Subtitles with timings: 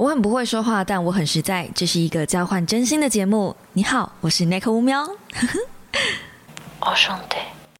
[0.00, 1.68] 我很不会说话，但我很实在。
[1.74, 3.54] 这是一个交换真心的节目。
[3.74, 5.06] 你好，我是 Nick 乌喵。
[6.80, 7.36] 我， 兄弟。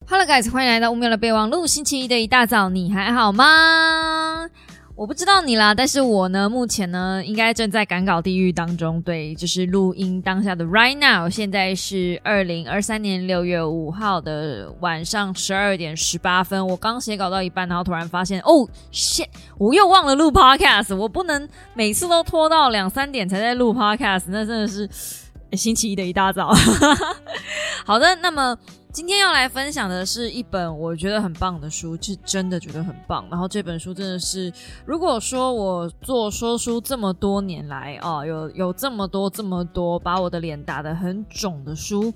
[0.06, 1.66] Hello guys，欢迎来到乌喵的备忘录。
[1.66, 4.50] 星期一的一大早，你还好吗？
[5.00, 9.00] 我不知道你啦，但是我呢，目前呢，应该正在赶稿地狱当中。
[9.00, 16.66] 对，就是录音当下的 right now，现在是二零二三年六月五号的晚上十二点十八分。
[16.66, 20.94] 我刚写稿到一半，然后突然发现，哦，shit，我又忘了录 podcast。
[20.94, 24.86] 我不能每次都拖到两三点才在录 podcast，那真的是
[25.54, 26.52] 星期一的一大早。
[27.86, 28.54] 好的，那么。
[28.92, 33.24] 今天要来分享的是一本我觉得很棒的书，是真的觉得很棒。
[33.30, 34.52] 然后这本书真的是，
[34.84, 42.12] 如果说我做说书这么多年来哦，有有这么多这么多把我的脸打得很肿的书，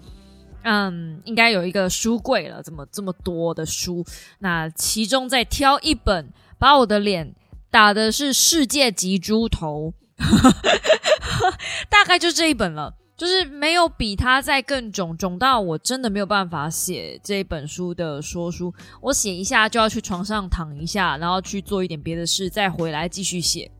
[0.63, 2.61] 嗯，应该有一个书柜了。
[2.61, 4.05] 怎么这么多的书，
[4.41, 6.29] 那其中再挑一本
[6.59, 7.37] 把我的脸
[7.71, 9.95] 打的是世界级猪头，
[11.89, 12.97] 大概就这一本了。
[13.17, 18.75] 就是没有比他再更肿，肿到我真的没有办法写这本书的说书。
[19.01, 23.71] 我写一下就要去床上躺一下，然后去做一点别的事，再回来继续写。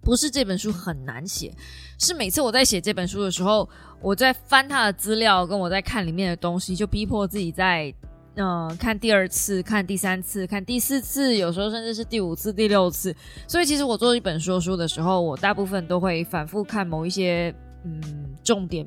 [0.00, 1.52] 不是这本书很难写，
[1.98, 3.68] 是每次我在写这本书的时候，
[4.00, 7.92] 我在翻他的资料，跟我在看里面的东西，就逼迫自己在
[8.36, 13.12] 嗯看第二次、看第三次、看第四次，有时候甚至是第五次、第六次。
[13.48, 17.52] 所以其实我做一本说书的时候，我大部分都会反复看某一些。
[17.84, 18.86] 嗯，重点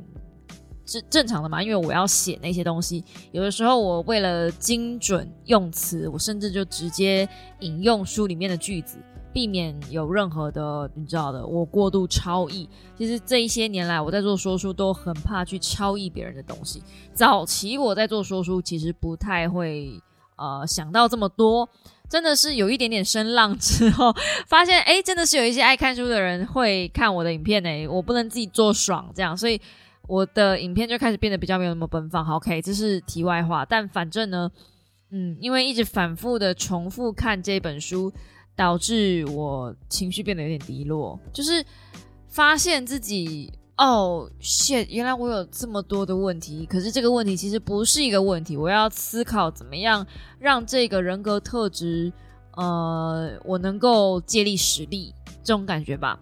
[0.85, 1.63] 是正常的嘛？
[1.63, 7.27] 因为我要写那些东西，有的时候我为了精准用词，我甚至就直接
[7.59, 8.97] 引用书里面的句子，
[9.31, 12.67] 避免有任何的你知道的，我过度超译。
[12.97, 16.83] 其实这一些年来，我在做说书都很怕去超译别人的东西。
[17.13, 19.97] 早期我在做说书，其实不太会
[20.35, 21.69] 呃想到这么多。
[22.11, 24.13] 真的是有一点点声浪之后，
[24.45, 27.87] 发现哎，真的是有一些爱看书的人会看我的影片呢。
[27.87, 29.59] 我不能自己做爽这样，所以
[30.09, 32.27] 我的影片就开始变得比较没有那么奔放。
[32.27, 33.63] OK，这是题外话。
[33.63, 34.51] 但反正呢，
[35.11, 38.11] 嗯，因为一直反复的重复看这本书，
[38.57, 41.65] 导致我情绪变得有点低落，就是
[42.27, 43.49] 发现自己。
[43.77, 44.85] 哦，shit！
[44.89, 48.55] 原来我有这么多的问题，可是这个问题其实不是一个问题。
[48.55, 50.05] 我要思考怎么样
[50.37, 52.13] 让这个人格特质，
[52.55, 56.19] 呃，我能够借力使力，这种感觉吧。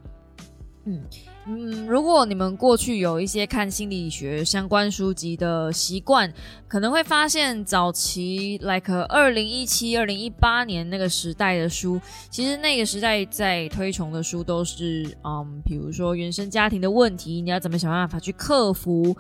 [0.85, 1.03] 嗯。
[1.51, 6.31] 嗯，如果你们过去有一些看心理学相关书籍的习惯，
[6.67, 11.99] 可能会发现早期，like 二零一七、二零一八年那个时代的书，
[12.29, 19.17] 其实那个时代在推崇的书都是，嗯，比如说原生家庭的问题，你要怎么想办法去克服？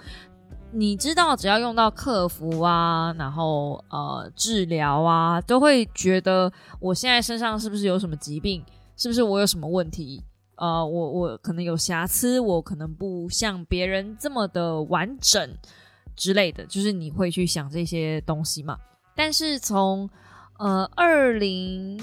[0.71, 8.63] 你知道，只要用到克服啊，然后呃治疗啊，都会觉得我现在身上是不是有什么疾病？
[8.95, 10.21] 是不是我有什么问题？
[10.59, 15.49] 呃，我我可能有瑕疵，我可能不像别人这么的完整
[16.17, 18.77] 之类的，就是你会去想这些东西嘛。
[19.15, 20.09] 但是从
[20.57, 21.97] 呃二零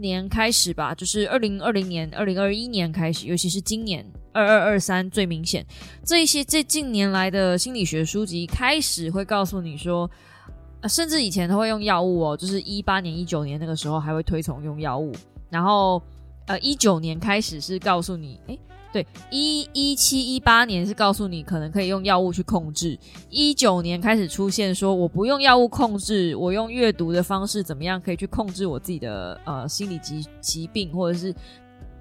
[0.00, 5.66] 年开始吧，就是二零二零年、二零二一年开始，尤其是今年二二二三最明显，
[6.04, 10.08] 这一些这近年来的心理学书籍开始会告诉你说，
[10.88, 15.12] 甚至以前都会用药物哦，就是一八年、一九年那个时候还会推崇用药物，
[15.50, 16.00] 然后。
[16.46, 18.58] 呃，一九年开始是告诉你，哎，
[18.92, 22.98] 对，一一七一八年是告诉你可能可以用药物去控制。
[23.30, 31.34] 一九年开始出现说我不用药物控制，我用阅读的方式怎么样可以去控制我自己的呃心理疾疾病，或者是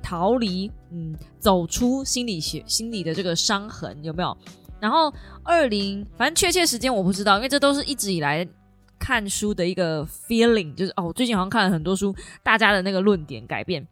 [0.01, 4.37] 逃离，嗯，走出心理学心理的这个伤痕有没有？
[4.79, 5.11] 然后
[5.41, 8.45] 二零，反正确切时间我不知道，因为这都是一直以来
[8.99, 13.87] 看书的一个 feeling，就是哦，最近好像看了很多书，大家的那个论点改变。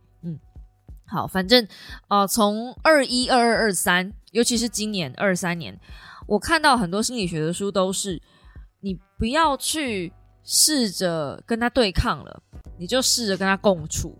[1.11, 1.67] 好，反正，
[2.07, 5.77] 呃，从二一、二二、二三，尤其是今年二三年，
[6.25, 8.21] 我看到很多心理学的书都是，
[8.79, 10.13] 你不要去
[10.45, 12.41] 试着跟他对抗了，
[12.79, 14.17] 你就试着跟他共处。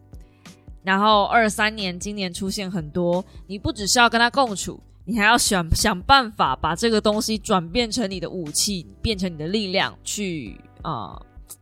[0.84, 11.18] 然后二三年今年出现很多，你不只是要跟他共处，你还要想想办法把这个东西转变成你的武器，变成你的力量，去啊，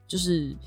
[0.07, 0.57] 就是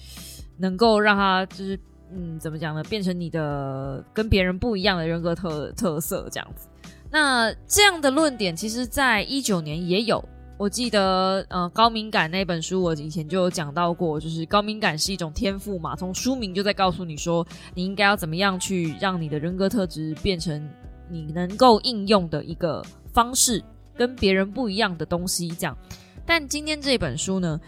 [0.59, 1.77] 能够让他就是。
[2.15, 2.83] 嗯，怎么讲呢？
[2.85, 6.69] 变成你的跟别人不一样的人格特特色这样子。
[7.11, 10.23] 那这样的论点，其实在一九年也有。
[10.59, 15.97] 我记得，呃，高敏感那本书，我以前就有讲到过，就是高敏感是一种天赋嘛。
[15.97, 17.45] 从书名就在告诉你说，
[17.75, 20.71] 你应该要怎么样去让你的人格特质变成
[21.11, 23.61] 你能够应用的一个方式，
[23.97, 25.77] 跟别人不一样的东西这样。
[26.25, 27.61] 但今天这本书呢，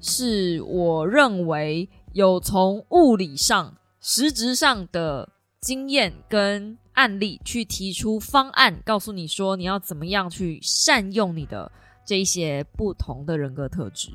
[0.00, 3.72] 是我认为有从物理上。
[4.02, 5.28] 实质上的
[5.60, 11.70] 经验跟案例去提出方案，告诉你说你要怎么样去善用你的
[12.04, 14.10] 这些不同的人格特质。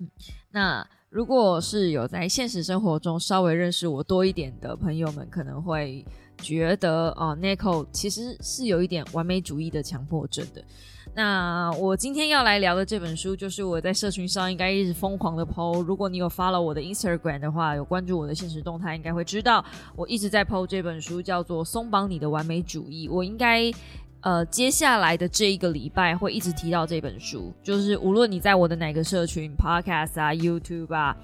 [0.00, 0.10] 嗯，
[0.50, 6.04] 那如果是有在现实生活中稍微认识我多一点的朋友们，可能会
[6.38, 10.64] 觉得哦 n i c o 其实是有一点完美主义的强迫症的。
[11.22, 15.82] 那我今天要来聊的这本书，就是我在社群上应该一直疯狂的 PO。
[15.82, 19.62] 如果你有发了我的 Instagram 的话，有关注我的现实动态，应该会知道
[19.94, 23.06] 我一直在 PO 这本书，叫做《松绑你的完美主义》。
[23.12, 23.70] 我应该
[24.22, 31.14] 呃接下来的这一个礼拜会一直提到这本书，就是无论你在我的哪个社群，Podcast 啊、YouTube 啊、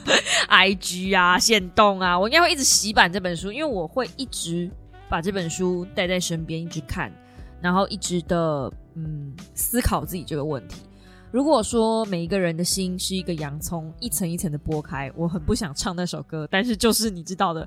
[0.48, 4.70] IG 啊、线动啊，我应该会一直洗版这本书，因为我会一直
[5.10, 7.12] 把这本书带在身边，一直看。
[7.60, 10.82] 然后一直的嗯思考自己这个问题。
[11.30, 17.66] 如果说每一个人的心是一个洋葱，一层一层的剥开，我很不想唱那首歌，但是就是你知道的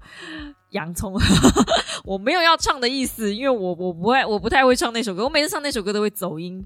[0.70, 1.16] 洋葱，
[2.06, 6.64] 我没有要唱的意思，因为我我不会，我不太会唱那首歌，我每次唱那首歌都会走音。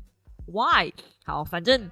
[0.47, 0.91] Why？
[1.23, 1.89] 好，反正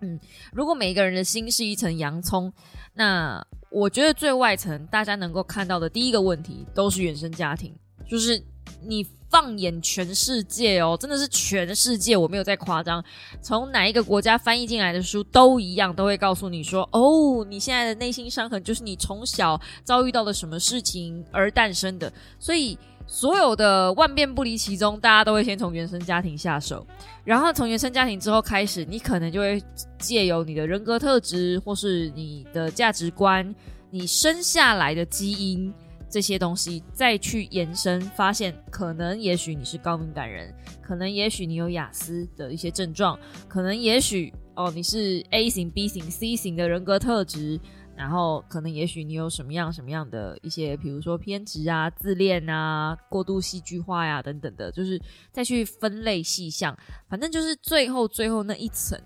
[0.00, 0.20] 嗯，
[0.52, 2.52] 如果每一个人的心是一层洋葱，
[2.94, 7.74] 那我觉得最外层大家能够看到的第一个问题都是原生家庭，
[8.06, 8.40] 就是
[8.82, 9.06] 你。
[9.28, 13.04] 放眼全世界哦，真的是全世界，我没有在夸张。
[13.42, 22.78] 从哪一个国家翻译进来的书都一样，都会告诉你说：“哦，你现在的内心伤痕就是你从小遭遇到了什么事情而诞生的。”所以，
[23.08, 26.86] 所有的万变不离其宗，大家都会先从原生家庭下手，
[27.24, 29.60] 然后从原生家庭之后开始，你可能就会
[29.98, 33.54] 借由你的人格特质，或是你的价值观，
[33.90, 35.74] 你生下来的基因。
[36.08, 43.18] 这些东西再去延伸，发现可能也许你是高敏感人，可能也许你有雅思的一些症状，
[43.48, 47.60] 可能也许哦你是 A 型、B 型、C 型的人格特质，
[47.96, 55.00] 然后可能也许你有什么样什么样的一些，比如说偏执啊、自恋啊、过度戏剧化呀等等的，就是
[55.32, 56.74] 再去分类细项，
[57.08, 58.98] 反正就是最后最后那一层。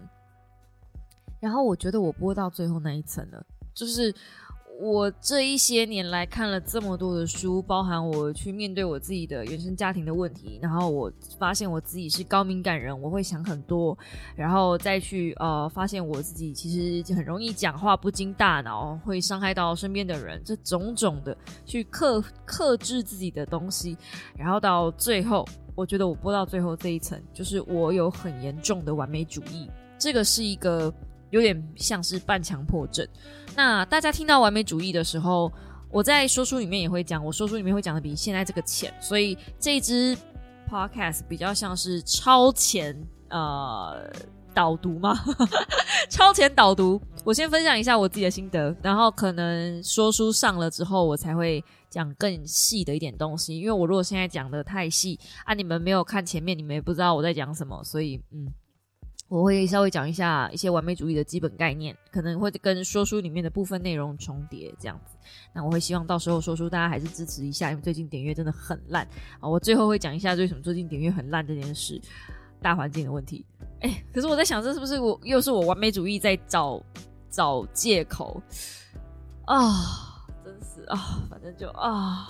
[1.40, 3.44] 然后我觉得我播到最后那一层了，
[3.74, 4.14] 就是。
[4.80, 13.96] 我这一些年来看了这么多的书，包含我去面对我自己的原生家庭的问题，然后我发现我自己是高敏感人，我会想很多，
[14.34, 21.36] 然后再去呃发现我自己其实很容易讲话不经大脑，会伤害到身边的人，这种种的
[21.66, 23.98] 去克克制自己的东西，
[24.34, 29.68] 然后到最后，我觉得我播到最后这一层，就是我有很严重的完美主义，
[29.98, 30.90] 这个是一个。
[31.30, 33.06] 有点像是半强迫症。
[33.60, 35.52] 那大家听到完美主义的时候，
[35.90, 40.16] 我在说书里面也会讲，我说书里面会讲的比现在这个浅，所以这一支
[40.66, 42.96] podcast 比较像是超前
[43.28, 44.10] 呃
[44.54, 45.14] 导读嘛，
[46.08, 46.98] 超前导读。
[47.22, 53.58] 我先分享一下我自己的心得，然后可能说书上了之后，我才会讲更细的一点东西。
[53.60, 58.50] 因为我如果现在讲的太细啊，你们没有看前面，你们也不知道我在讲什么，所以嗯。
[59.30, 65.14] 我会稍微讲一下一些完美主义的基本概念，可能会跟说书里面的部分内容重叠这样子。
[65.52, 69.06] 那我会希望到时候说书大家还是支持一下，因为最近点阅真的很烂
[69.38, 69.48] 啊。
[69.48, 72.00] 我最后会讲一下为什么最近点阅很烂这件事，
[72.60, 73.46] 大环境的问题。
[73.82, 76.82] 哎，可是我在想，这是不是我又是我完美主义在找
[77.30, 78.42] 找借口
[79.46, 80.26] 啊？
[80.44, 82.26] 真是啊，反正就啊，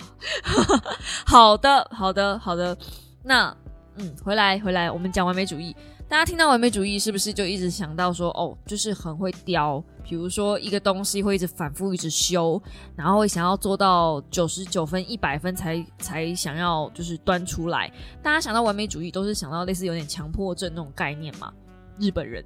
[1.25, 2.77] 好的，好的，好的。
[3.23, 3.57] 那
[3.95, 5.75] 嗯，回来回来，我们讲完美主义。
[6.11, 12.61] 大家听到完美主义，是不是就一直想到说，哦，就是很会雕，比如说一个东西会一直反复一直修，
[12.97, 17.89] 然后会想要做到九十九分、一百分才才想要就是端出来。
[18.21, 21.53] 大家想到完美主义，都是想到类似有点强迫症那种概念嘛？
[21.97, 22.43] 日本人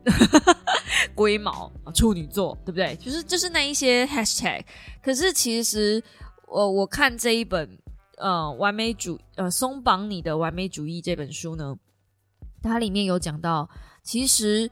[1.15, 2.95] 龟毛，处女座，对不对？
[2.97, 4.63] 就是就是那一些 hashtag。
[5.01, 5.99] 可是其实，
[6.47, 7.67] 我我看这一本
[8.19, 11.75] 呃完美主呃松绑你的完美主义这本书呢。
[12.65, 13.69] 它里面有讲到，
[14.01, 14.69] 其实，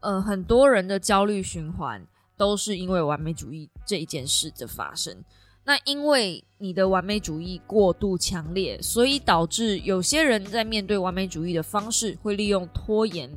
[0.00, 5.24] 呃，很多人的焦虑循环都是因为完美主义这一件事的发生。
[5.64, 13.30] 那因为你的完美主义过度强烈，所以导致有些人在面对完美主义的方式，会利用拖延，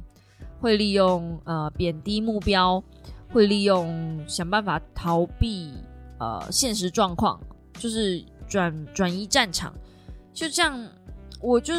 [0.60, 2.84] 会利用呃贬低目标，
[3.32, 5.74] 会利用想办法逃避
[6.20, 7.40] 呃现实状况，
[7.80, 9.74] 就是转转移战场。
[10.34, 10.90] 就这样，
[11.40, 11.74] 我就。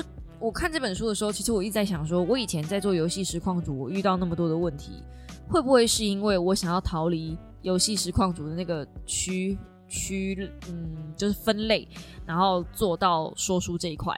[0.46, 5.02] 我看这本书的时候，其实我一直在想，说我以前在做游戏实况组，我遇到那么多的问题，
[5.48, 11.88] 会不会是因为我想要逃离游戏实况组的那个区区，嗯，就是分类，
[12.24, 14.16] 然后做到说书这一块，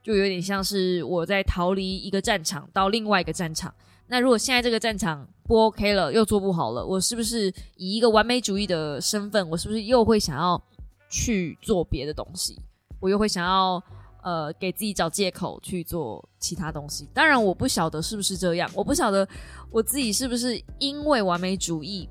[0.00, 3.74] 就有点像是我在逃离一个战场到另外一个战场。
[4.06, 10.62] 那如果现在这个战场不 OK 了，又做不好了，我是不是以一个完美主义的身份，我是不是又会想要
[11.10, 12.56] 去做别的东西？
[13.00, 13.82] 我又会想要。
[14.24, 17.06] 呃，给自己找借口去做其他东西。
[17.12, 19.28] 当然，我不晓得是不是这样，我不晓得
[19.70, 22.08] 我自己是不是因为完美主义，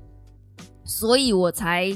[0.84, 1.92] 所以我才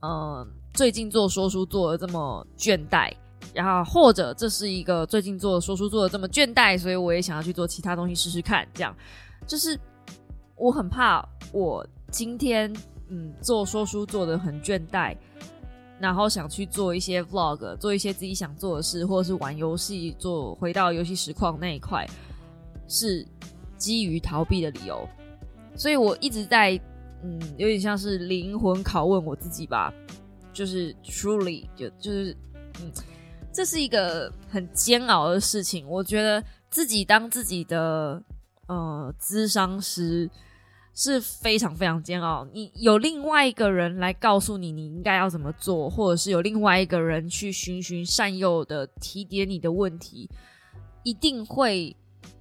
[0.00, 3.10] 呃最近做说书做的这么倦怠。
[3.54, 8.68] 然后或者这是一个最近做说书做的这么倦怠，所以我也想要去做其他东西试试看。
[8.74, 8.94] 这样
[9.46, 9.78] 就是
[10.56, 12.70] 我很怕我今天
[13.08, 15.16] 嗯做说书做的很倦怠。
[15.98, 22.06] 然后想去做一些 vlog，做一些自己想做的事，或者是玩游戏，做回到游戏实况那一块，
[22.88, 23.26] 是
[23.78, 25.08] 基于逃避的理由。
[25.76, 26.78] 所以我一直在，
[27.22, 29.92] 嗯，有点像是灵魂拷问我自己吧，
[30.52, 32.36] 就是 truly 就就是，
[32.80, 32.92] 嗯，
[33.52, 35.88] 这是一个很煎熬的事情。
[35.88, 38.22] 我觉得自己当自己的
[38.66, 40.30] 呃咨商师。
[40.94, 42.46] 是非常非常煎熬。
[42.52, 50.30] 你有另外一个人来告诉你你应该要怎么做，或者是有另外一个人去循循善诱的提点你的问题，
[51.02, 51.96] 一定会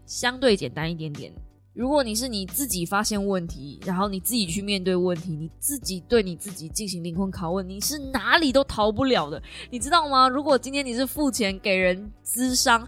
[0.06, 1.34] 相对简单一点点。
[1.74, 9.42] 如果你是你自己发现问题，然后你自己去面对问题，你自己对你自己进行灵魂拷问，你是哪里都逃不了的，
[9.72, 10.30] 你知道吗？
[10.30, 12.88] 如果今天你是付钱给人咨商，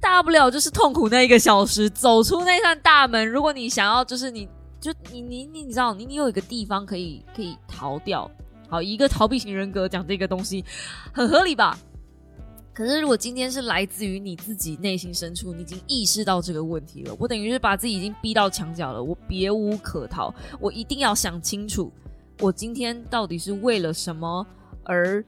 [0.00, 3.28] 大不了就是痛苦那一个小时，走出那扇大门。
[3.28, 4.48] 如果你想要，就是你。
[4.80, 8.30] 就你你你你知道你你有一个地方可以可以逃掉，
[8.68, 10.64] 好一个逃避型人格讲这个东西
[11.12, 11.78] 很合理吧？
[12.72, 21.92] 可是如果今天是来自于你自己内心深处，你已经意识到这个问题了，我等于是把自己已经逼到墙角了，我别无可逃，我一定要想清楚，
[22.38, 24.46] 我今天到底是为了什么
[24.84, 25.22] 而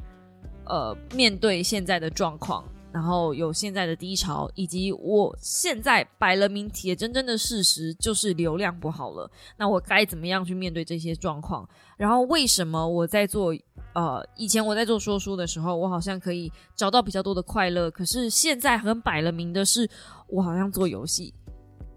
[0.65, 2.65] 呃面对现在的状况。
[2.93, 9.31] 然后有现在的低潮，以及我现在摆了明铁铮铮的事实，就是流量不好了。
[9.57, 11.67] 那我该怎么样去面对这些状况？
[11.97, 13.57] 然后为什么我在做
[13.95, 19.89] 呃以前我在做说书的时候，我好像可以找到比较多的快乐，可是现在很摆了明的是，
[20.29, 21.33] 我好像做游戏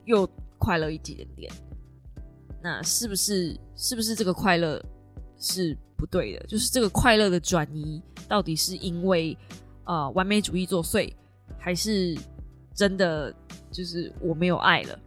[0.06, 0.26] 又
[0.58, 1.52] 快乐一点点。
[2.64, 4.82] 那是不是是不是这个快乐
[5.38, 6.48] 是不对的？
[6.48, 9.38] 就是这个快乐的转移，到底是因为？
[9.86, 11.12] 呃，完美主义作祟，
[11.58, 12.18] 还是
[12.74, 13.34] 真的
[13.72, 15.00] 就是我没有爱了？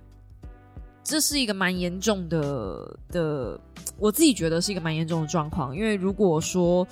[1.02, 3.58] 这是一个蛮严重的的，
[3.98, 5.74] 我自己觉得是一个蛮严重的状况。
[5.74, 6.86] 因为如果说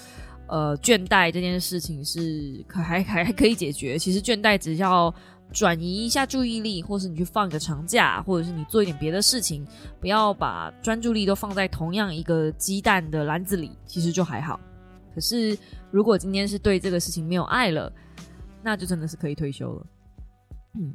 [0.46, 5.14] 呃倦怠这件事情是可还还还可以解决，其实倦怠只要
[5.52, 9.66] 转移一下注意力，或是你去放一个长假，或者是你做一点别的事情，
[10.00, 14.58] 不要把专注力都放在同样一个鸡蛋的篮子里，其实就还好。
[15.16, 15.56] 可是，
[15.90, 17.90] 如果今天是对这个事情没有爱了，
[18.62, 19.86] 那就真的是可以退休了。
[20.74, 20.94] 嗯，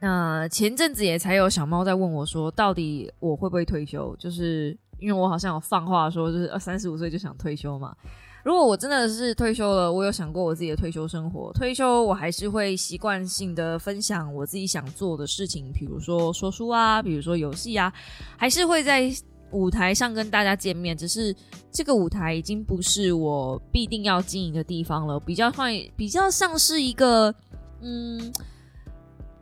[0.00, 4.12] 那前阵子也才有小猫在问我说，到底我会不会退休？
[4.16, 7.94] 就是因为我好像有放话说，就是三十五岁就想退休嘛。
[8.42, 11.52] 如果我真的是退休了，我有想过我自己的退休生活。
[11.52, 17.92] 退休我还是会习惯性的分享我自己想做的事情，比如说说书啊，比如说游戏啊，
[18.36, 19.08] 还是会在。
[19.52, 21.34] 舞台上跟大家见面，只是
[21.70, 25.66] 这个舞台已经不是我必定要经营的地方了，比较像
[25.96, 27.34] 比较像是一个，
[27.80, 28.32] 嗯，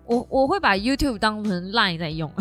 [0.06, 2.32] 我我会把 YouTube 当成 Line 在用，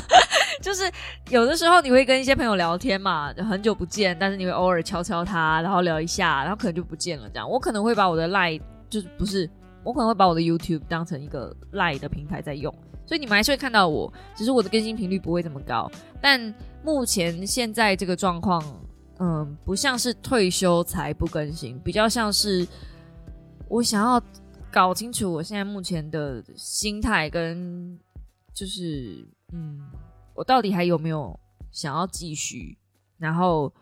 [0.60, 0.90] 就是
[1.30, 7.28] 有的时候你会跟一些朋友聊天嘛，很久不见，但是你会偶尔敲敲他，然后聊一下，然后可能就不见了。
[7.28, 9.48] 这样，我可能会把我的 Line 就是不是，
[9.82, 12.74] 我可能会把我的 YouTube 当成一个 Line 的平台在用，
[13.06, 15.90] 所以你们还是会看到我，只是我的更新频率不会这么高，
[16.20, 16.54] 但。
[16.84, 18.62] 目前现在这个状况，
[19.18, 22.66] 嗯，不像是退休才不更新，比较像是
[23.68, 24.22] 我想要
[24.70, 27.98] 搞清楚我现在目前的心态跟
[28.52, 29.80] 就是，嗯，
[30.34, 31.38] 我到底还有没有
[31.72, 32.76] 想要继续？
[33.16, 33.72] 然后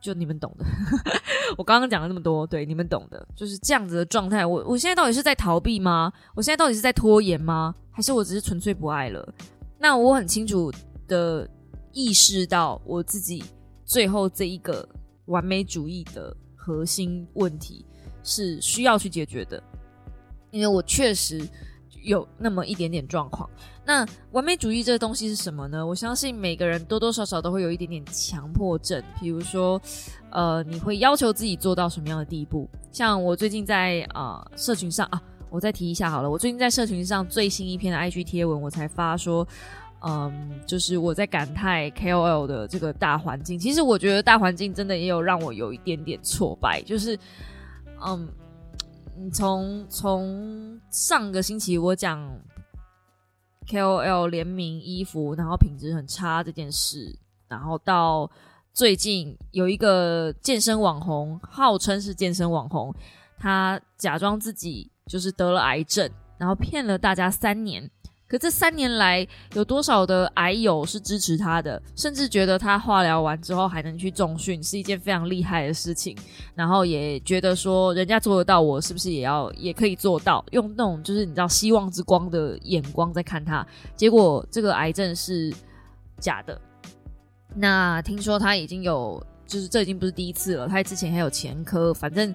[0.00, 0.64] 就你们懂的，
[1.58, 4.46] 我刚刚讲了那么多，对你们懂的，就是这样子的状态。
[4.46, 6.12] 我我现在到底是在逃避吗？
[6.36, 7.74] 我现在到底是在拖延吗？
[7.90, 9.34] 还是我只是纯粹不爱了？
[9.86, 10.68] 那我很清楚
[11.06, 11.48] 的
[11.92, 13.44] 意识到，我自己
[13.84, 14.86] 最后这一个
[15.26, 17.86] 完美主义的核心问题
[18.24, 19.62] 是需要去解决的，
[20.50, 21.48] 因为我确实
[22.02, 23.48] 有那么一点点状况。
[23.84, 25.86] 那完美主义这个东西是什么呢？
[25.86, 29.80] 我相信每个人多多少少都会有一点点强迫症，比如说，
[30.32, 32.68] 呃，你会要求自己做到什么样的地步？
[32.90, 35.22] 像我最近在啊社群上啊。
[35.48, 39.46] 我再提一下好了，我最近在社群上最新一篇的 IG 贴文，我才发说，
[40.00, 43.58] 嗯，就是我在感叹 KOL 的这个大环境。
[43.58, 47.18] 其实我觉得大环境真的也有让我有一点点挫败，就是，
[48.04, 48.28] 嗯，
[49.32, 52.28] 从从上个星期我讲
[53.68, 58.30] KOL 联名衣服，然后品质很差这件事，然后到
[58.74, 62.94] 最近有一个健身网红，号称是健身网红。
[63.38, 67.90] 他假装自己就是得了癌症，然后骗了大家三年。
[68.28, 76.16] 可这三年来，有多少的癌友是支持他的，甚至觉得他化疗完之后还能去重训，是一件非常厉害的事情。
[76.52, 80.44] 然后也觉得说，人家做得到，我是不是也要也可以做到？
[80.50, 83.64] 用那种就是你知道希望之光的眼光在看他。
[83.94, 85.54] 结果这个癌症是
[86.18, 86.60] 假的。
[87.54, 92.34] 那听说他已经有，就是这已经不是第一次了，他之前还有前科，反正。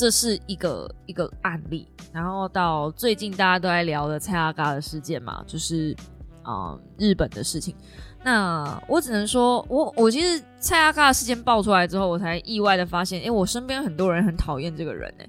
[0.00, 5.94] 这是一个一个案例，然后到最近大家都在聊的蔡阿嘎的事件嘛，就是
[6.42, 7.76] 啊日本的事情。
[8.24, 15.28] 那我只能说，我我其实蔡阿嘎的事件爆出来之后，我才意外的发现，哎，我身边很多人很讨厌这个人哎，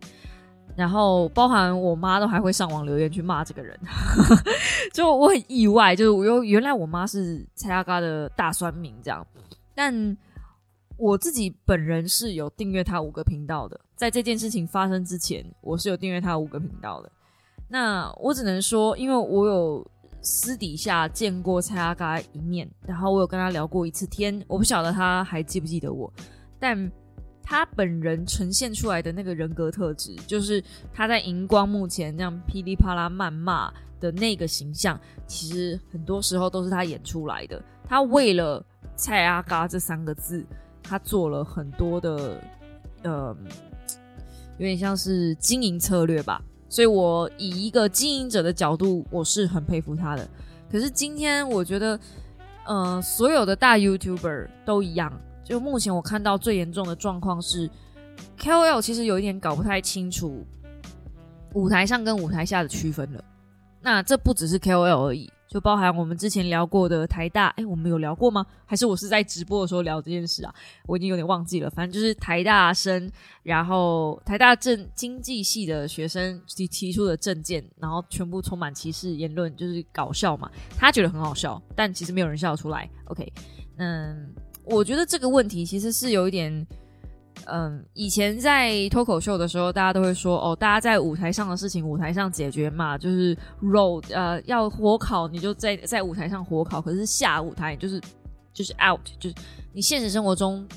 [0.77, 3.77] 然后包含我妈都还会上网留言去骂这个人，
[4.95, 9.27] 就我很意外，就是我又原来我妈是蔡阿嘎的大酸民这样，
[9.75, 10.17] 但。
[10.97, 17.11] 我自己本人是有订阅他五个频道的，在这件事情发生之前，我是有订阅他五个频道的。
[17.67, 19.87] 那我只能说，因为我有
[20.21, 26.11] 私底下见过蔡阿嘎一面，然后我有跟他聊过一次天，我不晓得他还记不记得我，
[26.57, 26.91] 但
[27.43, 37.61] 他本人呈现出来的那个人格特质，就是他在荧光幕前那样噼里啪啦谩骂的那个形象，其实很多时候都是他演出来的。
[37.87, 38.65] 他为了
[38.95, 40.43] 蔡阿嘎这三个字。
[40.83, 42.41] 他做了很多的，
[43.03, 43.37] 呃，
[44.61, 46.39] 有点像是经营策略吧，
[46.69, 50.29] 所以我以一个经营者的角度，我是很佩服他的。
[50.71, 51.99] 可是今天我觉得，
[52.67, 55.11] 呃，所有的大 YouTuber 都一样，
[55.43, 57.67] 就目前我看到最严重的状况是
[58.39, 60.45] ，KOL 其实有一点搞不太清楚
[61.55, 63.23] 舞台上跟舞台下的区分了。
[63.81, 65.27] 那这不只是 KOL 而已。
[65.51, 68.45] 就包含我们之前聊过的台大，哎，我们有聊过吗？
[68.65, 70.55] 还是我是在直播的时候聊这件事啊？
[70.87, 71.69] 我已经有点忘记了。
[71.69, 73.11] 反正就是台大生，
[73.43, 80.49] 然后台大政经济系的学生提提出的证件，然后全部充满歧视言论，就是搞笑嘛。
[80.77, 82.89] 他觉得很好笑，但其实没有人笑得出来。
[83.07, 83.29] OK，
[83.75, 84.33] 嗯，
[84.63, 86.65] 我觉得这个问题其实是有一点。
[87.45, 96.81] 嗯，以前在脱口秀的时候，大家都会说哦，大家在舞台上的事情舞台上解决嘛，就是 road 呃要火烤，你就在在舞台上火烤。
[96.81, 97.99] 可是下舞台就是
[98.53, 99.35] 就是 out，就是
[99.73, 100.67] 你现实生活中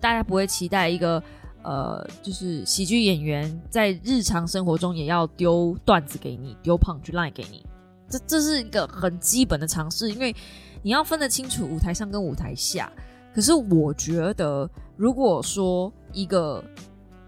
[0.00, 1.22] 大家不会期待一个
[1.62, 7.66] 呃，就是喜剧演员在日常生活中也要丢段子给你，丢 punch line 给你。
[8.08, 10.34] 这这是一个很基本的尝试，因为
[10.82, 12.92] 你要分得清楚舞台上跟舞台下。
[13.34, 16.62] 可是我觉得，如果说一个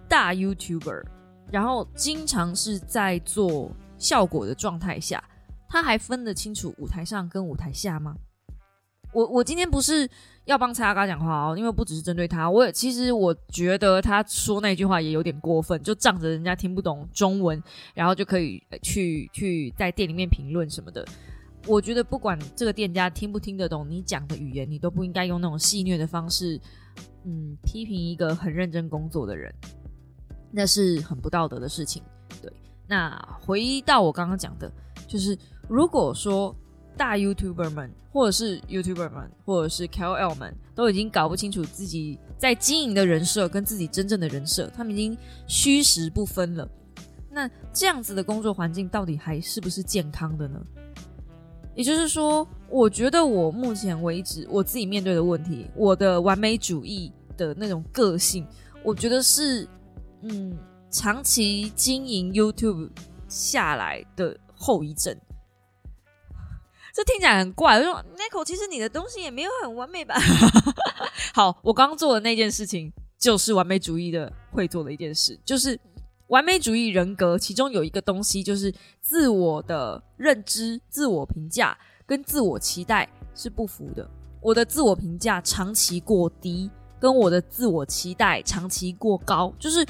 [0.09, 1.03] 大 YouTuber，
[1.51, 5.23] 然后经常是在做效果的状态下，
[5.69, 8.15] 他还分得清楚舞台上跟舞台下吗？
[9.13, 10.09] 我我今天不是
[10.45, 17.61] 要帮蔡阿嘎讲话哦，因为不只是针对他，我也其实我觉得他说那句话也有点过分，就仗着人家听不懂中文，
[17.95, 21.05] 然后就可以去去在店里面评论什么的。
[21.67, 26.61] 我觉得不管这个店家听不听得懂你讲的语言，你都不应该用那种戏谑的方式，
[27.25, 29.53] 嗯，批评一个很认真工作的人，
[30.53, 32.03] 那是很不道德的事情。
[32.41, 32.53] 对，
[32.87, 34.71] 那回到我刚刚讲的，
[35.09, 35.37] 就是
[35.69, 36.55] 如果说
[36.97, 46.69] 大 YouTuber 们，或者是 YouTuber 们，或者是 KOL 们，都已经搞不清楚自己在经营的人设跟自己真正的人设，他们已经虚实不分了，
[47.29, 50.65] 那这样子的工作环境到底还是不是健康的呢？
[51.77, 58.47] 也就是说，我觉得我目前为止我自己面对的问题，我的完美主义的那种个性，
[58.83, 59.69] 我觉得是，
[60.23, 60.57] 嗯，
[60.91, 62.91] 长期经营 YouTube
[63.29, 65.15] 下来的后遗症。
[66.95, 70.15] 这听起来很怪，我说 Nico，其实你的东西也没有很完美吧？
[71.35, 75.79] 好，我刚做的那件事情就是完美主义的会做的一件事，就是。
[76.29, 84.09] 完美主义人格，其中有一个东西就是自我的认知、自我评价跟自我期待是不符的。
[84.41, 89.87] 我的自我评价长期过低，跟我的自我期待长期过高，就是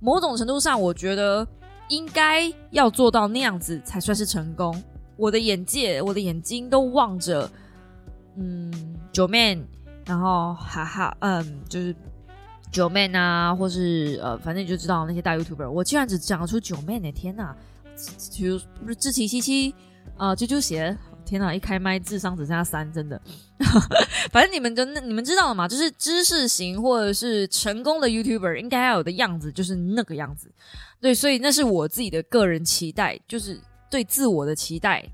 [0.00, 1.46] 某种程度上，我觉得
[1.88, 4.82] 应该要做到那样子才算是成功。
[5.16, 7.48] 我的眼界、我的眼睛都望着，
[8.36, 8.72] 嗯，
[9.12, 9.60] 九妹，
[10.04, 11.94] 然后哈哈，嗯，就是。
[12.78, 17.10] 九妹啊，或是呃，反正你就知道那些大 YouTuber，我竟然只讲得出九妹呢！
[17.10, 17.52] 天哪，
[18.36, 19.74] 比如不是志奇七七
[20.16, 23.20] 啊，啾啾鞋，天哪，一开麦智商只剩下三，真的。
[24.30, 30.48] 反正你们跟你们知道了嘛，就是知识型或者是成功的 YouTuber 应该要有的样子，就是那个样子。
[31.00, 33.60] 对，所以那是我自己的个人期待，就是
[33.90, 35.04] 对自我的期待，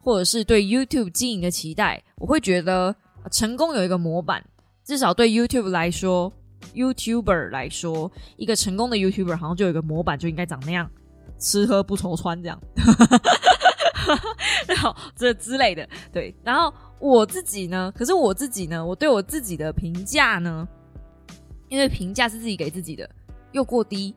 [0.00, 2.02] 或者是对 YouTube 经营的期待。
[2.16, 2.92] 我会觉得
[3.30, 4.44] 成功有一个模板，
[4.84, 6.32] 至少对 YouTube 来说。
[6.74, 10.90] YouTuber 来说，一个成功的 YouTuber 好像就有一个模板，就应该长那样，
[11.38, 12.60] 吃喝不愁穿这样，
[14.66, 15.88] 然后这之类的。
[16.12, 20.66] 对，然后我自己呢，可是我自己呢，我对我自己的评价呢，
[21.68, 23.08] 因为评价是自己给自己的，
[23.52, 24.14] 又过低，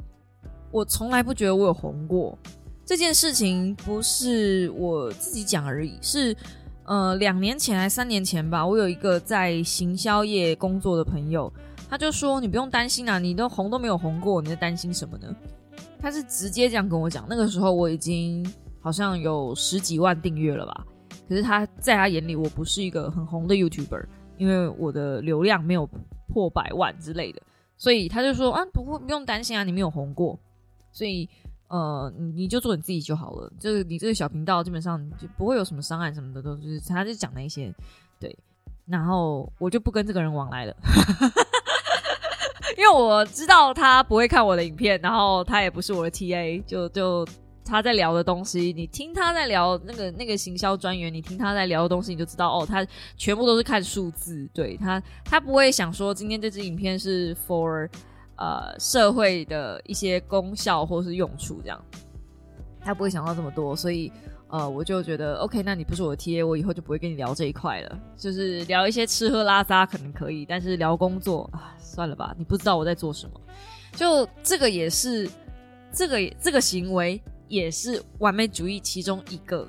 [0.72, 2.38] 我从来不觉得我有红过。
[2.86, 6.38] 这件事情不是我自己讲而已，是
[6.84, 11.52] 呃两年前还三年前吧，我有一个在行销业工作的朋友，
[11.90, 15.34] 他就说你不用担心啊，你都红都没有红过，你在担心什么呢？
[16.00, 17.26] 他是直接这样跟我讲。
[17.30, 18.46] 那个时候我已经
[18.80, 20.86] 好像有十几万订阅了吧，
[21.28, 24.06] 可是他在他眼里我不是一个很红的 YouTuber，
[24.38, 25.90] 因为我的流量没有
[26.28, 27.42] 破百万之类的，
[27.78, 30.40] 所以他就说啊不不用担心啊，你没有红过，
[30.92, 31.30] 所以。
[31.68, 33.52] 呃，你你就做你自己就好了。
[33.60, 37.74] 就是你这个小频道，基本上就不会有什么伤害什么的，都是他就讲那些
[38.20, 38.38] 对。
[38.86, 40.78] 然后我就不跟这个人往来了，
[42.78, 46.64] 因为我知道他不会看我的影片，然后他也不是我的 TA。
[46.66, 47.28] 就就
[47.64, 52.86] 他在聊的东西，你听他在聊那个那个行销专员，你听他在聊的东西，你就知道哦，他
[53.18, 54.48] 全部都是看数字。
[54.54, 57.90] 对他，他不会想说今天这支影片是 for。
[58.38, 61.82] 呃，社会的一些功效或是用处，这样
[62.82, 64.12] 他不会想到这么多，所以
[64.48, 68.00] 呃，我就觉得 OK，那你不是我的 TA，我以后就不会跟你聊这一块了。
[68.16, 73.42] 就是聊一些吃喝拉撒可能可以，但是聊工作啊，算了吧，你不知道我在做什么。
[73.94, 75.30] 就这个也是，
[75.92, 79.68] 这个这个行为也是完美主义其中一个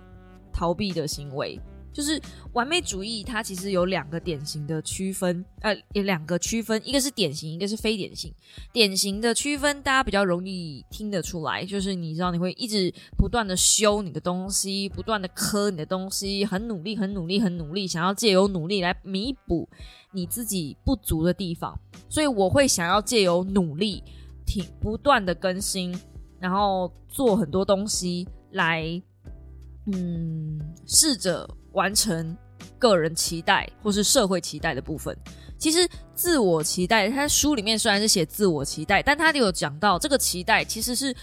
[0.53, 1.59] 逃避的行为。
[1.97, 2.21] 就是
[2.53, 8.31] 完美主义，它其实有两个典型的区分，呃，有两个区分，一个是典型，一个是非典型。
[8.71, 19.67] 典型的区分，大家比较容易听得出来，就是你知道你会一直不断的修你的东西，不断的磕你的东西，很努力，很努力，很努力，想要借由努力来弥补
[20.13, 21.81] 你自己不足的地方。
[22.11, 24.03] 所以我会想要借由努力，
[24.45, 25.99] 挺不断的更新，
[26.39, 29.03] 然后做很多东西来，
[29.91, 31.49] 嗯，试着。
[31.77, 32.37] 完成
[32.79, 35.17] 个人期待或是社会期待的部分，
[35.57, 41.15] 其实自我期待，他书里面虽然是写自我期待，但他有讲到这个期待其实是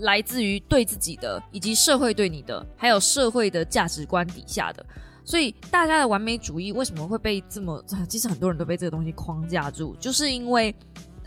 [0.00, 4.84] 来自于对自己的，以及社会对你的，还有社会的价值观底下的。
[5.24, 7.82] 所以大家的完美主义为什么会被这么？
[8.08, 10.74] 其实很多人都被这个东西框架住，就是因为。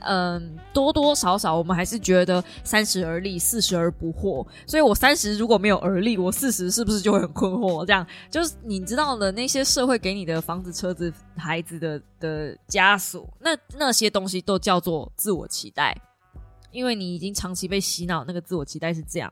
[0.05, 4.45] 嗯，多多少少我们还是觉得三十而立，四十而不惑。
[4.67, 7.83] 所以我三十如果没有而立，我四十是不是就会很困惑？
[7.83, 15.99] 这样就是你知道的那些社会给你的房子、车子、孩子的的枷锁，那那些东西都叫做自我期待，
[16.71, 19.31] 因为你已经长期被洗脑，那个自我期待是这样。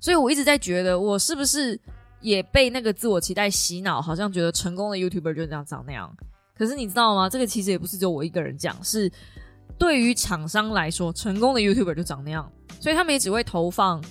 [0.00, 1.78] 所以我一直在觉得，我是不是
[2.22, 4.00] 也被那个自我期待洗脑？
[4.00, 6.10] 好像觉得成功的 YouTuber 就这样长那样。
[6.56, 7.28] 可是你知道吗？
[7.28, 9.12] 这个其实也不是只有我一个人讲，是。
[9.78, 12.50] 对于厂商来说，成功的 YouTuber 就长那样，
[12.80, 14.02] 所以他们也只会投放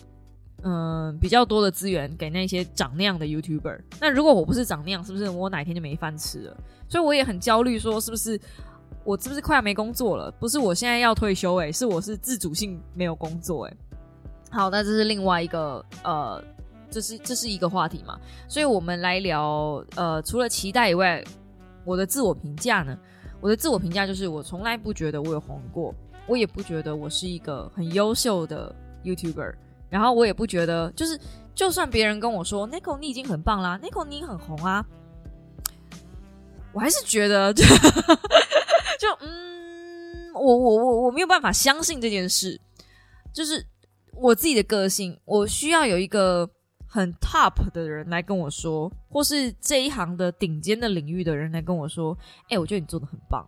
[0.64, 3.80] 嗯比较多的资源给那些长那样的 YouTuber。
[4.00, 6.58] 那如果我不是长那样，是不是我哪天就没饭吃了？
[6.88, 8.40] 所以我也很焦虑，说是不是
[9.04, 10.32] 我是不是快要没工作了？
[10.40, 13.78] 不是我现在要退休，诶，是我是自主性没有工作，诶。
[14.52, 16.44] 好，那这是另外一个呃，
[16.92, 18.20] 这是这是一个话题嘛？
[18.48, 21.24] 所以我们来聊呃，除了期待以外，
[21.84, 22.98] 我的自我评价呢？
[23.44, 25.94] 我的自我评价就是，我从来不觉得我有红过，
[26.28, 29.54] 我也不觉得我是一个很优秀的 YouTuber，
[29.90, 31.20] 然后我也不觉得，就是
[31.54, 34.86] 就算别人跟我说 Nico 你已经很棒啦，Nico 你很红啊，
[36.72, 37.52] 我还是觉得
[38.98, 42.58] 就嗯，我我我我没有办法相信这件事，
[43.34, 43.68] 就是
[44.16, 46.50] 我自己的个性，我需要有一个。
[46.94, 52.16] 很 top 的人来跟我说，或是这一行的顶尖的领域的人来跟我说，
[52.50, 53.44] 哎，我觉得你做的很棒，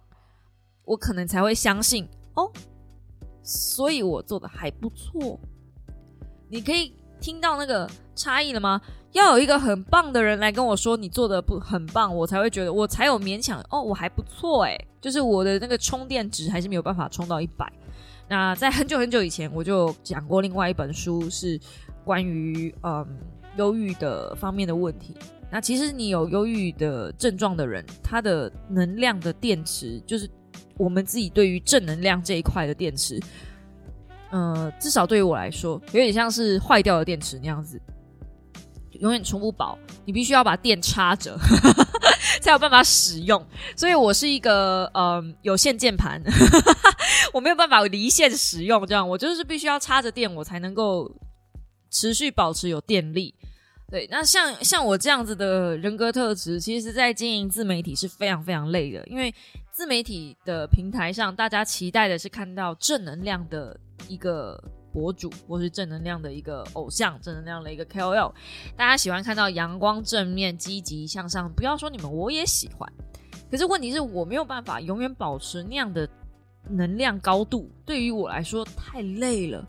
[0.84, 2.52] 我可能才会相信哦。
[3.44, 5.40] 所以我做的还不错。
[6.50, 8.82] 你可以听到那个差异了吗？
[9.12, 17.72] 要有一个很棒的人来跟我说你做的不很棒，我才会觉得我才有勉强哦，我还不错哎，就是我的那个充电值还是没有办法充到一百。
[18.28, 21.62] 那在很久很久以前，我就讲过另外一本书是
[22.04, 23.06] 关于嗯。
[23.58, 25.15] 忧郁的方面的问题，
[25.52, 30.30] 那其实你有忧郁的症状的人，他的能量的电池，就是
[30.78, 33.20] 我们自己对于正能量这一块的电池，
[34.32, 37.82] 呃，至少对于我来说，有点像是坏掉的电池那样子，
[39.00, 41.38] 永远充不饱，你必须要把电插着，
[42.41, 43.41] 才有办法使用。
[43.78, 46.22] 所以我是一个呃有线键盘，
[47.34, 51.10] 我没有办法离线使用，这样我就是必须要插着电，我才能够。
[51.96, 53.34] 持续保持有电力，
[53.90, 59.34] 对，那像像我这样子的人格特质，其实，在经营自媒体是非常非常累的，因为
[59.72, 63.80] 自媒体的平台上，大家期待的是看到正能量的
[64.10, 68.34] 一个博主，或是正能量的一个偶像，正能量的一个 KOL，
[68.76, 71.50] 大家喜欢看到阳光、正面、积极向上。
[71.50, 72.92] 不要说你们，我也喜欢。
[73.50, 76.06] 可是问题是我没有办法永远保持那样的
[76.70, 79.66] 能量高度，对于我来说太累了。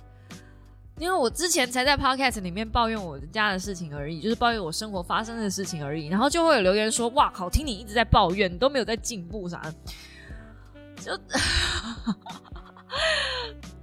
[0.98, 9.74] 因为我之前才在 podcast 里面抱怨我家的事情而已，就是抱怨我生活发生的事情而已，然后就会有留言说：“哇靠，听你一直在抱怨，你都没有在进步啥的。”
[11.04, 11.18] 就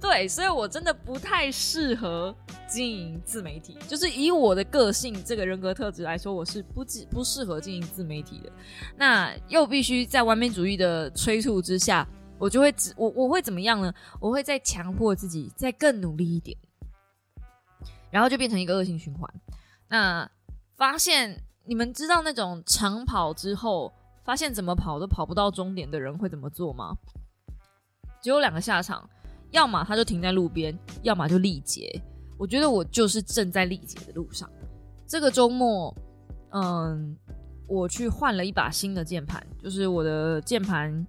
[0.00, 2.34] 对，所以我真的不太适合
[2.66, 3.78] 经营自媒体。
[3.86, 8.50] 就是以我的个性、这个人格特质来说，我是不不适合经营自媒体的。
[8.96, 12.06] 那又必须在完美主义的催促之下，
[12.38, 13.94] 我就会我我会怎么样呢？
[14.20, 16.58] 我会再强迫自己再更努力一点。
[18.14, 19.28] 然后就变成一个恶性循环。
[19.88, 20.30] 那
[20.76, 23.92] 发现你们知道那种长跑之后，
[24.24, 26.96] 发现怎么跑都跑不到终点的人会怎么做吗？
[28.22, 29.10] 只有两个下场，
[29.50, 32.00] 要么他就停在路边，要么就力竭。
[32.38, 34.48] 我觉得我就是正在力竭的路上。
[35.08, 35.92] 这个周末，
[36.50, 37.18] 嗯，
[37.66, 41.04] 我去换了一把新的键盘，就是我的键盘。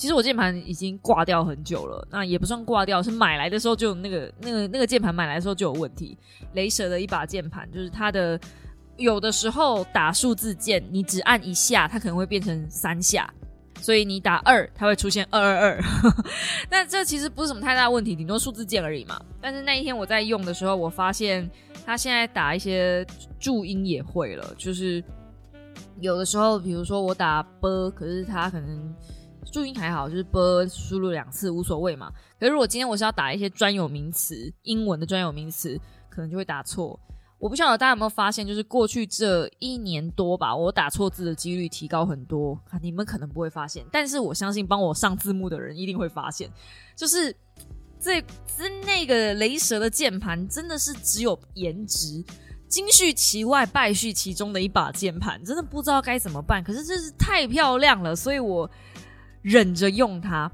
[0.00, 6.16] 其实我键盘已经挂掉很久了，那也不算挂掉，是买来的时候就有那个那个那个键盘买来的时候就有问题。
[6.54, 8.40] 雷蛇的一把键盘，就是它的
[8.96, 13.30] 有的时候打数字键，你只按一下，它可能会变成三下，
[13.78, 15.80] 所以你打二，它会出现二二二。
[16.70, 19.20] 但这其实不是什么太大问题，顶多数字键而已嘛。
[19.38, 21.46] 但是那一天我在用的时候，我发现
[21.84, 23.06] 它现在打一些
[23.38, 25.04] 注音也会了，就是
[26.00, 28.94] 有的时候，比如说我打 b，可是它可能。
[29.50, 32.12] 注音还好，就是播输入两次无所谓嘛。
[32.38, 36.98] 可是如果今天我是要打一些专有名词，英文的专有名词，可能就会打错。
[37.38, 42.58] 我不晓得大家有没有发现，就是过去这一年多吧，我打错字的几率提高很多。
[42.82, 46.50] 你们可能不会发现，但是我相信帮我上字幕的人一定会发现，
[46.94, 47.34] 就是
[47.98, 48.20] 这
[48.56, 52.22] 这那个雷蛇的键盘真的是只有颜值，
[52.68, 56.62] 金絮其外，败絮其中的一把键盘，真的不知道该怎么办。
[56.62, 58.70] 可是这是太漂亮了，所以我。
[59.42, 60.50] 忍着用它，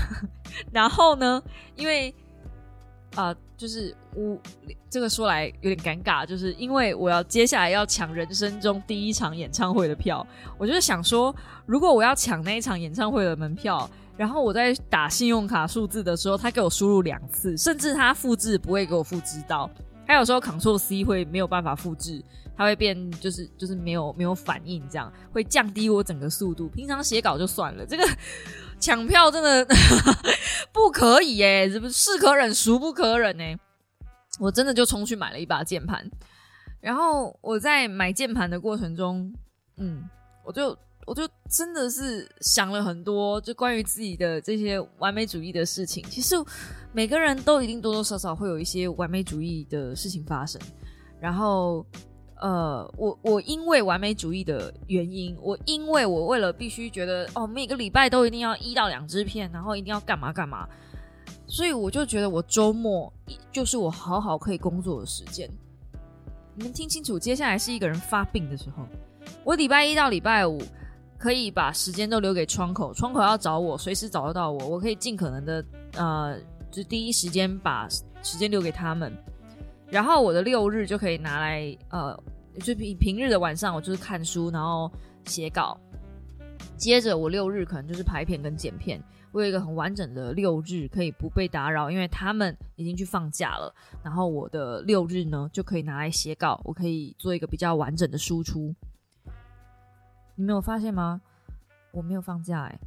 [0.72, 1.42] 然后呢？
[1.76, 2.14] 因为
[3.16, 4.38] 啊，就是我
[4.90, 10.26] 这个说来有点尴尬，就是因为我要接下来要抢人生中第一场演唱会的票，
[10.58, 11.34] 我就想说，
[11.66, 19.70] 如果我要抢那一场演唱会的门票，然后我在打信用卡数字的时候，他给我输入两次，甚至他复制不会给我复制到，
[20.06, 22.22] 还有时候 Ctrl C 会没有办法复制。
[22.56, 26.68] 它会变，就是就是没有没有反应，这样会降低我整个速度。
[26.68, 28.04] 平常写稿就算了，这个
[28.78, 29.66] 抢票真的
[30.72, 33.44] 不可以耶，是不是是可忍孰不可忍呢？
[34.38, 36.08] 我真的就冲去买了一把键盘，
[36.80, 39.32] 然后我在买键盘的过程中，
[39.78, 40.08] 嗯，
[40.44, 46.04] 我就我就真的是想了很多，就关于自己的这些完美主义的事情。
[46.08, 46.36] 其实
[46.92, 50.60] 每个人都一定多多少少会有一些完美主义的事情发生，
[51.20, 51.84] 然后。
[52.40, 60.68] 呃，我我因为完美主义的原因，我因为我为了必须觉得哦，每个礼拜都一定要一到两支片，然后一定要干嘛干嘛，
[61.46, 63.12] 所以我就觉得我周末
[63.52, 65.48] 就是我好好可以工作的时间。
[66.56, 68.86] 你们听清楚，接下来是一个人发病的时候，
[69.42, 70.60] 我礼拜一到礼拜五
[71.18, 75.64] 可以把时间都留给窗口，窗口要找我，随时找得到我，我可以尽可能的
[75.96, 76.38] 呃，
[76.70, 77.88] 就第一时间把
[78.22, 79.12] 时间留给他们，
[79.94, 82.20] 然后我的六日就可以拿来呃。
[82.60, 84.88] 就平平日的晚上，我就是看书，然后
[85.24, 85.76] 写稿。
[86.76, 89.02] 接着我六日可能就是拍片跟剪片。
[89.32, 93.74] 我有一个很完整的六日，可以不被打扰，因为他们已经去放假了。
[94.04, 98.72] 然后我的六日呢，就可以拿来写稿，我可以做一个比较完整的输出。
[100.36, 101.20] 你没有发现吗？
[101.90, 102.78] 我没有放假哎，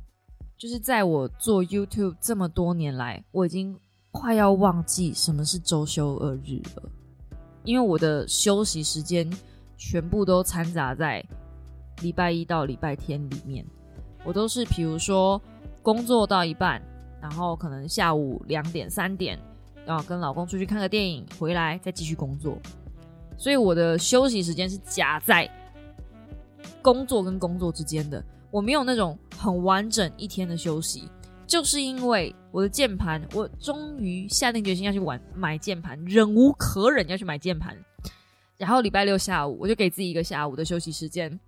[0.58, 3.78] 就是在我做 YouTube 这么多年来，我已经
[4.12, 6.90] 快要忘记什么是周休二日了，
[7.68, 9.30] 因为我的休息时间。
[9.80, 11.24] 全部都掺杂在
[12.02, 13.64] 礼拜一到礼拜天里面，
[14.24, 15.40] 我都是比如说
[15.84, 16.82] 工作到一半，
[17.22, 19.38] 然后可能下午两点三点，
[19.86, 22.58] 然后跟老公出去看个电影，回来再继续工作，
[23.38, 25.48] 所以我的休息时间是夹在
[26.82, 31.08] 工作跟工作之间的，我没有那种很完整一天的休息，
[31.48, 37.76] 就是因为我的键盘，我终于下定决心要去玩买键盘，忍无可忍要去买键盘。
[38.58, 41.40] 然后礼拜六下午，我就给自己一个下午的休息时间，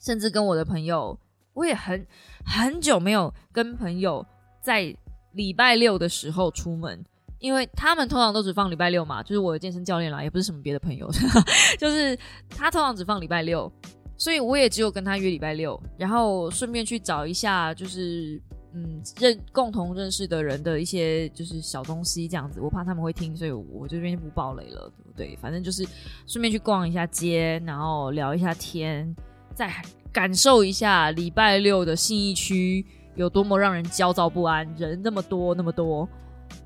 [0.00, 1.16] 甚至跟我的朋友，
[1.52, 2.04] 我也很
[2.44, 4.26] 很久没有跟朋友
[4.60, 4.94] 在
[5.34, 7.04] 礼拜六的时候出门，
[7.38, 11.08] 因为他们通常都只放礼拜六嘛，就是我的健身教练啦，也不是什么别的朋友，
[11.78, 13.70] 就是他通常只放礼拜六，
[14.16, 18.40] 所以我也只有跟他约礼拜六，然后顺便去找一下，就是
[18.74, 25.36] 嗯认共同认识的人的一些就是小东西这样子，我怕他们会听，所以我这边就不爆雷了，对不对？
[25.36, 25.86] 反正就是
[26.26, 29.14] 顺便去逛一下街，然后聊一下天，
[29.54, 29.70] 再
[30.12, 36.08] 感受一下礼拜六的信义区有多么让人焦躁不安，人那么多那么多，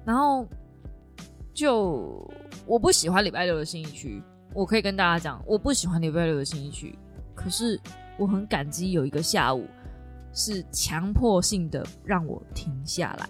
[0.04, 0.46] 然后。
[1.56, 2.30] 就
[2.66, 6.94] 我不喜欢礼拜六的新一区，我可以跟大家讲，我不喜欢礼拜六的新一区。
[7.34, 7.80] 可是
[8.18, 9.66] 我很感激有一个下午
[10.36, 13.28] 是强迫性的让我停下来，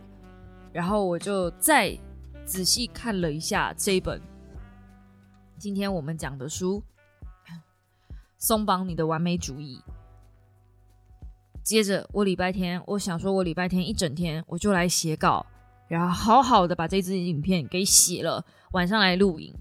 [0.73, 1.97] 然后我就再
[2.45, 4.21] 仔细看了一下这一本
[5.57, 6.83] 今天我们讲的书
[8.37, 9.81] 《松绑你的完美主义》。
[11.63, 15.47] 接着我礼拜天，我想说我礼拜天一整天我就来写稿。
[15.89, 19.55] 然后好好的把这支影片给写了，晚上来录影，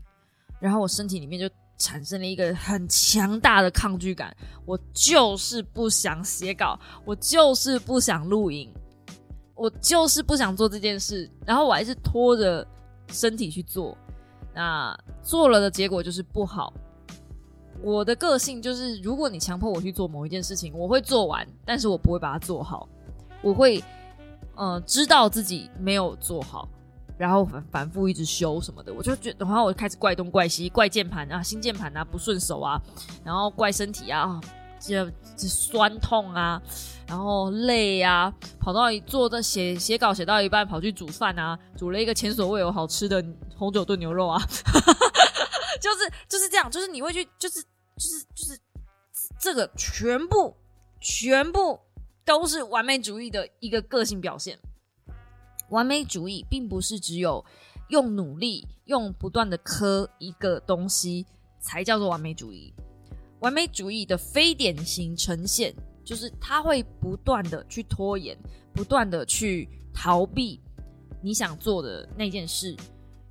[0.59, 4.35] 然后我身体里面就产生了一个很强大的抗拒感，
[4.65, 8.73] 我就是不想写稿，我就是不想录影，
[9.55, 12.65] 我就是不想做这件事，然后我还是拖着
[13.09, 13.97] 身体去做，
[14.53, 16.73] 那做了的结果就是不好。
[17.81, 22.87] 我的个性就是，如果你强迫我去做某一件事情，我会做完，但是我不会把它做好，
[23.41, 23.83] 我会。
[24.57, 26.65] 嗯，知道自己没有做好，
[27.17, 32.81] 然后反反复一直修什么的，我就觉得，然后我就开始怪东怪西，怪键盘啊，新键盘啊不顺手啊，
[33.23, 34.39] 然后怪身体啊，
[34.79, 36.61] 这这酸痛啊，
[37.07, 43.23] 然后累啊，跑到一坐在写写稿写到一半，跑去煮饭啊，煮了一个前所未有好吃的
[43.57, 44.39] 红酒炖牛肉啊，
[45.81, 48.59] 就是就是这样，就是你会去，就是就是就是
[49.39, 50.55] 这个全部
[50.99, 51.79] 全部。
[52.27, 54.57] 都是完美主义的一个个性表现。
[55.69, 57.43] 完美主义并不是只有
[57.89, 61.25] 用努力、用不断的磕一个东西
[61.59, 62.73] 才叫做完美主义。
[63.39, 65.73] 完美主义的非典型呈现
[66.03, 68.37] 就是他会不断的去拖延，
[68.73, 70.59] 不断的去逃避
[71.21, 72.75] 你想做的那件事，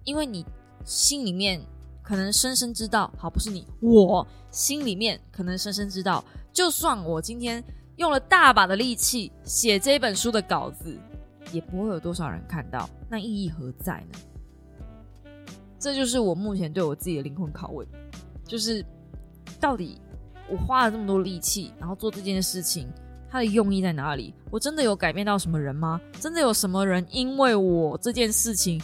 [0.05, 0.45] 因为你
[0.85, 1.61] 心里面
[2.03, 7.65] 可能深深知道，好，不是你，我心里面可能深深知道，就算我今天。
[7.97, 10.99] 用了大把的力气写这本书的稿子，
[11.55, 14.19] 也不会有多少人看到，那意义何在呢？
[15.79, 17.87] 这就是我目前对我自己的灵魂拷问，
[18.45, 18.85] 就是
[19.61, 20.01] 到底
[20.51, 22.89] 我花了这么多力气，然后做这件事情，
[23.31, 24.35] 它的用意在哪里？
[24.51, 26.01] 我真的有改变到什么人吗？
[26.21, 28.83] 真的有什么人因为我这件事情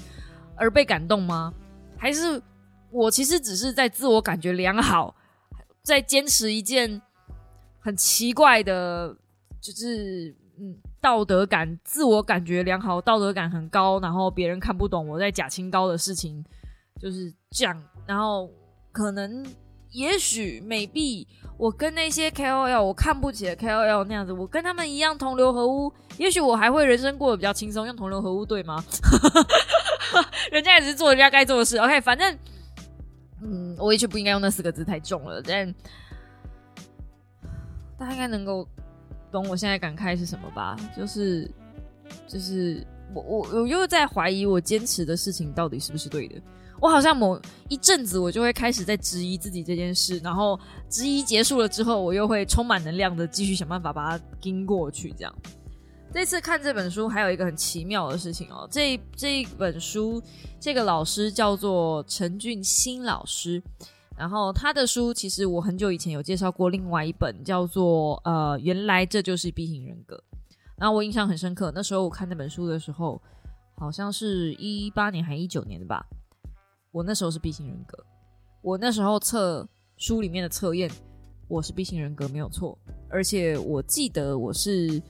[0.56, 1.52] 而被感动吗？
[1.96, 2.40] 还是
[2.90, 5.14] 我其实只是在自我感觉良好，
[5.82, 7.02] 在坚持一件？
[7.82, 9.16] 很奇怪的，
[9.58, 16.44] 就是嗯，道德感、自我感觉良好，道德感很高，然后别人看不懂我在假清高的事情，
[17.00, 17.82] 就是这样。
[18.06, 18.50] 然后
[18.92, 19.44] 可能、
[19.92, 27.86] 也许、美币，我跟那些 KOL 我看不起的 KOL 那样子，我跟他们一样同流合污，也许我还会人生过得比较轻松。
[27.86, 28.84] 用同流合污对吗？
[30.52, 31.78] 人家也是做人家该做的事。
[31.78, 32.38] OK，反正
[33.42, 35.74] 嗯，我也许不应该用那四个字太重了，但。
[37.98, 38.66] 大家应该能够
[39.30, 40.76] 懂我现在感慨是什么吧？
[40.96, 41.50] 就是，
[42.26, 46.40] 就是我我我又在怀疑我坚持的事情到底是不是对的。
[46.80, 47.38] 我好像某
[47.68, 55.12] 一阵子我就会开始在质疑自己这件事，然后质疑结束了之后，我又会充满能量的继续想办法把它盯过去。
[55.12, 55.34] 这样，
[56.12, 60.22] 这次看这本书还有一个很奇妙的事情哦，这这一本书
[60.58, 63.62] 这个老师叫做陈俊新老师。
[64.20, 70.22] 然后他的书其实我很久以前有介绍过，另外一本叫做呃，原来这就是 B 型人格。
[70.76, 73.18] 然后我印象很深刻，那时候我看那本书的时候，
[73.78, 76.04] 好像是一八年还一九年的吧。
[76.92, 77.96] 我那时候是 B 型人格，
[78.60, 80.90] 我那时候测书里面的测验，
[81.48, 82.78] 我是 B 型人格没有错，
[83.08, 85.02] 而且我记得我是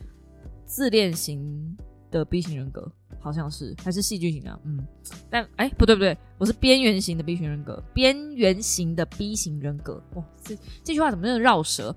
[0.64, 1.76] 自恋型
[2.12, 2.88] 的 B 型人格。
[3.20, 4.84] 好像是还是戏剧型的，嗯，
[5.28, 11.94] 但哎，不对不对，我是边缘型的 B 型人格，边缘型的 B 型人格，哇，这这句话怎么那么绕舌？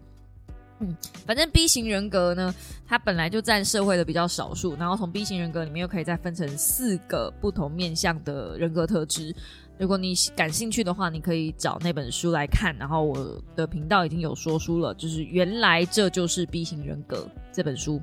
[0.79, 0.93] 嗯，
[1.25, 2.53] 反正 B 型人格呢，
[2.85, 9.33] 它本来就占社会的比较少数，然后从 B 型人格里面又可以再分成四个不同面向的人格特质。
[9.79, 12.75] 如果你感兴趣的话，你可以找那本书来看。
[12.77, 18.01] 然后我的频道已经有说书了，就是原来这就是 B 型人格这本书。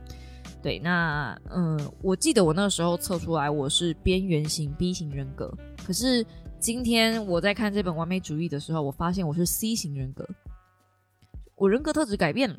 [0.63, 5.51] 对，那嗯，我记得我那时候测出来我是边缘型 B 型人格，
[5.87, 6.25] 可是
[6.59, 10.29] 今天我在看这本完美主义的时候，我发现我是 C 型人格，
[11.57, 12.57] 我人格特质改变了。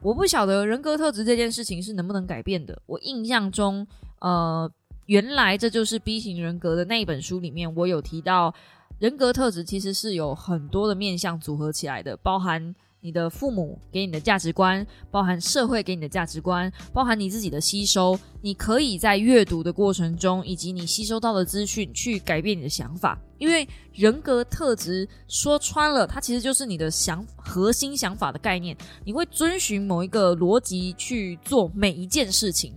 [0.00, 2.80] 我不晓得人格特质这件事情是能不能改变的。
[2.86, 3.86] 我印象中，
[4.20, 4.70] 呃，
[5.06, 8.54] 原来这就是 B 型人格的那一本书里面，我有提到
[9.00, 12.74] 人格特质其实是有很多的面向组合起来的，包含。
[13.02, 23.18] 你的父母给你的价值观，包含社会给你的价值观，包含你自己的吸收，你可以在阅读的过程中，以及你吸收到的资讯，去改变你的想法。
[23.38, 28.76] 因为人格特质说穿了，它其实就是你的想核心想法的概念。
[29.02, 32.74] 你会遵循某一个逻辑去做每一件事情，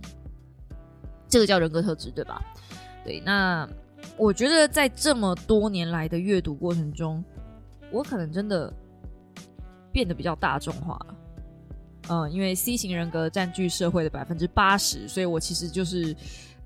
[1.28, 2.42] 这个叫人格特质，对吧？
[3.04, 3.20] 对。
[3.20, 3.68] 那
[4.16, 7.22] 我觉得在这么多年来的阅读过程中，
[7.92, 8.72] 我可能真的。
[9.94, 11.14] 变得比较大众化了，
[12.08, 16.14] 嗯，因为 C 型人格占据社会的百分之八十，所以我其实就是，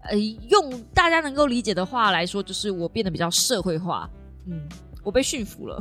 [0.01, 4.09] 呃，用大家能够理解的话来说，就是我变得比较社会化，
[4.47, 4.67] 嗯，
[5.05, 5.79] 我被驯服了，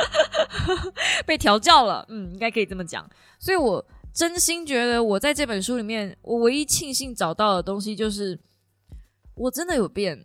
[1.24, 3.08] 被调教了，嗯，应该可以这么讲。
[3.38, 3.82] 所以我
[4.12, 8.38] 真心觉得，我在这本书里面，我唯一庆幸找到的东西，就是
[9.34, 10.22] 我真的有变。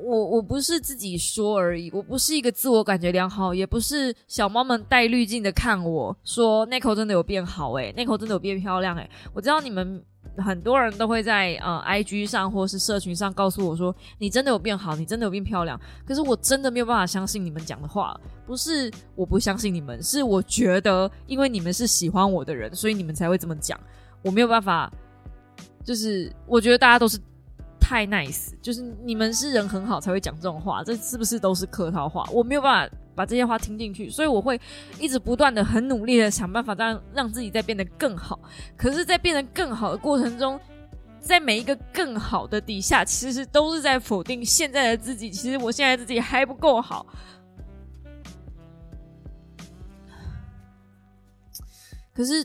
[0.00, 9.10] 我我不是自己说而已，我不是一个自我感觉良好，也不是小猫们带滤镜的看我说那口真的有变好诶，那口真的有变漂亮诶。
[9.32, 10.02] 我知道你们
[10.36, 15.78] 很多人都会在呃 IG 上或是社群上告诉我说你真的有变好，你真的有变漂亮。
[16.06, 23.78] 可是我真的没有办法相信你们讲的话，不是我不相信你们，是我觉得因为你们是喜欢我的人，所以你们才会这么讲。
[24.22, 24.92] 我没有办法，
[25.84, 27.18] 就是我觉得大家都是。
[27.88, 32.22] 太 nice，就是你们是人很好才会讲这种话，这是不是都是客套话？
[32.30, 34.60] 我没有办法把这些话听进去，所以我会
[35.00, 38.38] 一直不断的很努力的想办法让让自己再变得更好。
[38.76, 40.60] 可是，在变得更好的过程中，
[41.18, 45.30] 在每一个更好的底下，其实都是在否定现在的自己。
[45.30, 47.06] 其实我现在自己还不够好。
[52.12, 52.44] 可是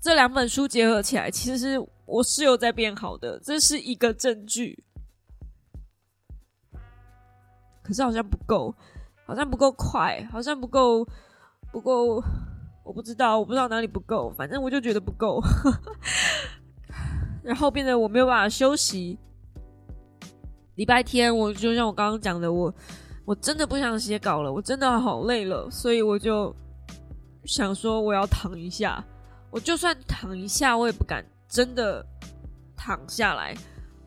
[0.00, 1.80] 这两本书结合起来，其实是。
[2.10, 4.82] 我是有在变好的，这是一个证据。
[7.84, 8.74] 可是好像不够，
[9.24, 11.06] 好像不够快，好像不够，
[11.70, 12.20] 不够，
[12.84, 15.40] 我不知道，我不知道哪里不够，反正我就觉得不够。
[17.44, 19.16] 然后变得我没有办法休息。
[20.74, 22.74] 礼拜天，我就像我刚刚讲的，我
[23.24, 26.52] 我真的不想写稿了，我真的好累了，所以我就
[27.44, 29.04] 想说我要躺一下。
[29.52, 31.24] 我就算躺一下，我也不敢。
[31.50, 32.06] 真的
[32.76, 33.54] 躺下来，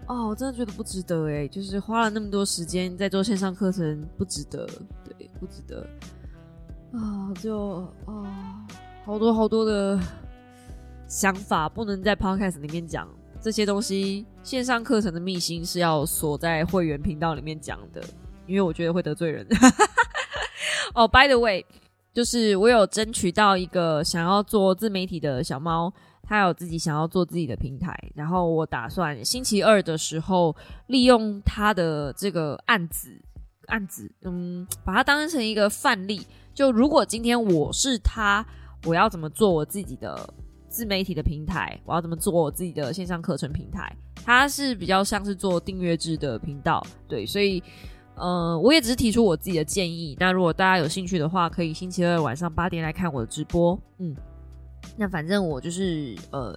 [0.07, 4.67] 哦，我真的觉得不值得哎，就是花了那么多时间在做线上课程，不值得，
[5.05, 5.87] 对，不值得
[6.93, 8.67] 啊，就啊，
[9.05, 9.99] 好多好多的
[11.09, 13.09] 想法不能在 podcast 里面讲，
[13.41, 18.03] 这些东西线上课程的秘辛是要锁在会员频道里面讲的，
[18.47, 19.47] 因为我觉得会得罪人。
[20.95, 21.65] 哦，by the way。
[22.15, 25.93] 就是我有争取到一个想要做自媒体的小猫，
[26.23, 30.55] 它有自己想要做自己的平台，然后我打算星期二的时候
[30.87, 33.21] 利用它的这个案子
[33.67, 36.25] 案子，嗯，把它当成一个范例。
[36.55, 38.47] 就如果今天我是他，
[38.87, 40.33] 我要怎么做我自己的
[40.69, 41.77] 自媒体的平台？
[41.85, 43.93] 我要怎么做我自己的线上课程平台？
[44.25, 47.61] 它是比较像是做订阅制的频道，对，所以。
[48.17, 50.17] 呃，我也只是提出我自己的建议。
[50.21, 53.77] 那如果大家有兴趣的话，可以星期二晚上八点来看我的直播。
[53.99, 54.15] 嗯，
[54.97, 56.57] 那反正我就是呃，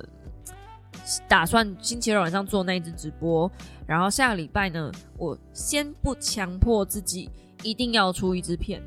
[1.28, 3.52] 打算星期二晚上做那一支直播。
[3.88, 7.28] 然后下个礼拜呢，我先不强迫自己
[7.64, 8.80] 一定要出一支片。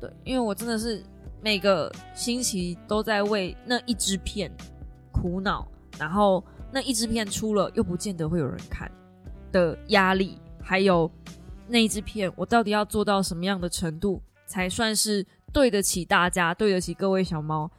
[0.00, 1.02] 对，因为我真的是
[1.42, 4.48] 每个星期都在为那一支片
[5.10, 5.66] 苦恼，
[5.98, 8.88] 然后那一支片出了又不见得会有人看
[9.50, 11.10] 的压力，还有。
[11.70, 17.70] 那一支片，我到底要做到什么样的程度，才算是对得起大家、对得起各位小猫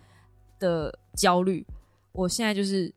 [0.59, 1.65] 的焦虑？
[2.13, 2.93] 我现在就是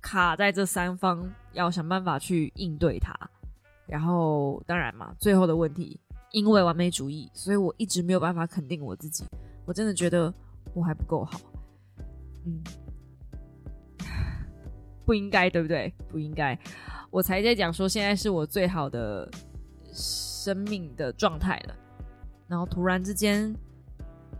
[0.00, 3.14] 卡在这三方，要想办法去应对它。
[3.86, 9.24] 然后当然嘛，最后的问题，因为完美主义，所以我一直没有办法肯定我自己。
[9.66, 10.32] 我真的觉得
[10.72, 11.38] 我还不够好，
[12.46, 12.62] 嗯，
[15.04, 15.92] 不应该，对不对？
[16.08, 16.58] 不应该。
[17.10, 19.30] 我才在讲说，现在是我最好的
[19.92, 21.74] 生命的状态了。
[22.48, 23.54] 然后突然之间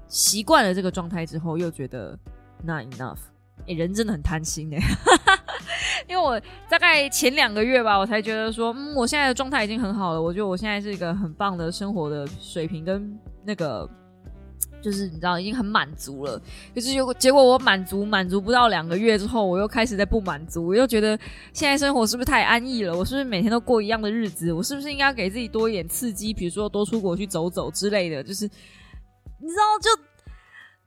[0.08, 2.18] 习惯了这个状态之后，又觉得
[2.64, 3.18] not enough。
[3.68, 4.78] 哎，人真的很贪心哎，
[6.08, 10.20] 因为我大概前两个月吧，我才觉得说，嗯，我现在的状态已经很好了。
[10.20, 13.88] 我觉得我现在是一个很棒的生活的水平跟那个。
[14.82, 16.36] 就是你知道已经很满足了，
[16.74, 21.16] 可是结果结果我满足满足不到两个月之后，我又开始在不满足，我又觉得
[21.52, 22.92] 现在生活是不是太安逸了？
[22.92, 24.52] 我是不是每天都过一样的日子？
[24.52, 26.34] 我是不是应该给自己多一点刺激？
[26.34, 28.24] 比如说多出国去走走之类的？
[28.24, 30.02] 就是你知道，就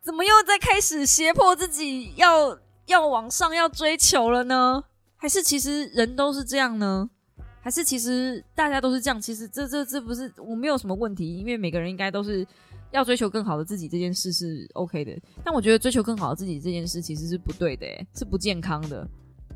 [0.04, 4.84] 怎么又在开始胁迫自己要要往上要追求了呢？
[5.16, 7.10] 还是其实人都是这样呢？
[7.62, 9.22] 还是其实大家都是这样？
[9.22, 12.46] 其实这这这不是我没有什么问题，因为每个人应该都是。
[12.96, 17.86] 要追求更好的自己这件事是 OK 的，但我觉得追求更好的自己这件事其实是不对的，
[18.16, 19.06] 是不健康的。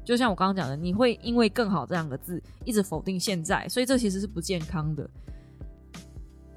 [0.04, 5.10] 就像我刚刚讲的，你会因为“更好”这两个字一直否定现在，所以这其实是不健康的。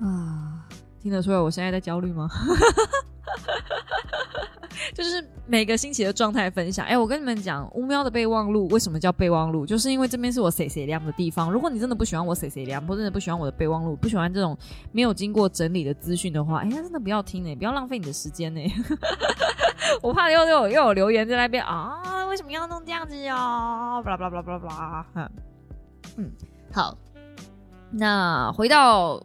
[0.00, 0.66] 啊，
[1.00, 2.28] 听得出来我现在在焦虑吗？
[4.94, 6.84] 就是每个星期的状态分享。
[6.86, 9.64] 哎，我跟你们讲，乌喵的备忘录为什么叫备忘录？
[9.66, 11.52] 就是因为这边是我谁谁量的地方。
[11.52, 14.56] 如果你真的不喜欢我谁谁量，或真的不喜欢我的备忘录，不喜欢这种
[14.90, 18.60] 没有经过整理的资讯的话，哎，那真的不要听呢，不要浪费你的时间呢。
[20.02, 23.34] 我怕又又又有留言在那边啊，为什么要弄这样子哟？
[23.34, 24.68] 巴拉巴拉巴拉巴拉巴
[25.14, 25.30] 拉。
[26.16, 26.30] 嗯，
[26.72, 26.96] 好，
[27.90, 29.22] 那回到。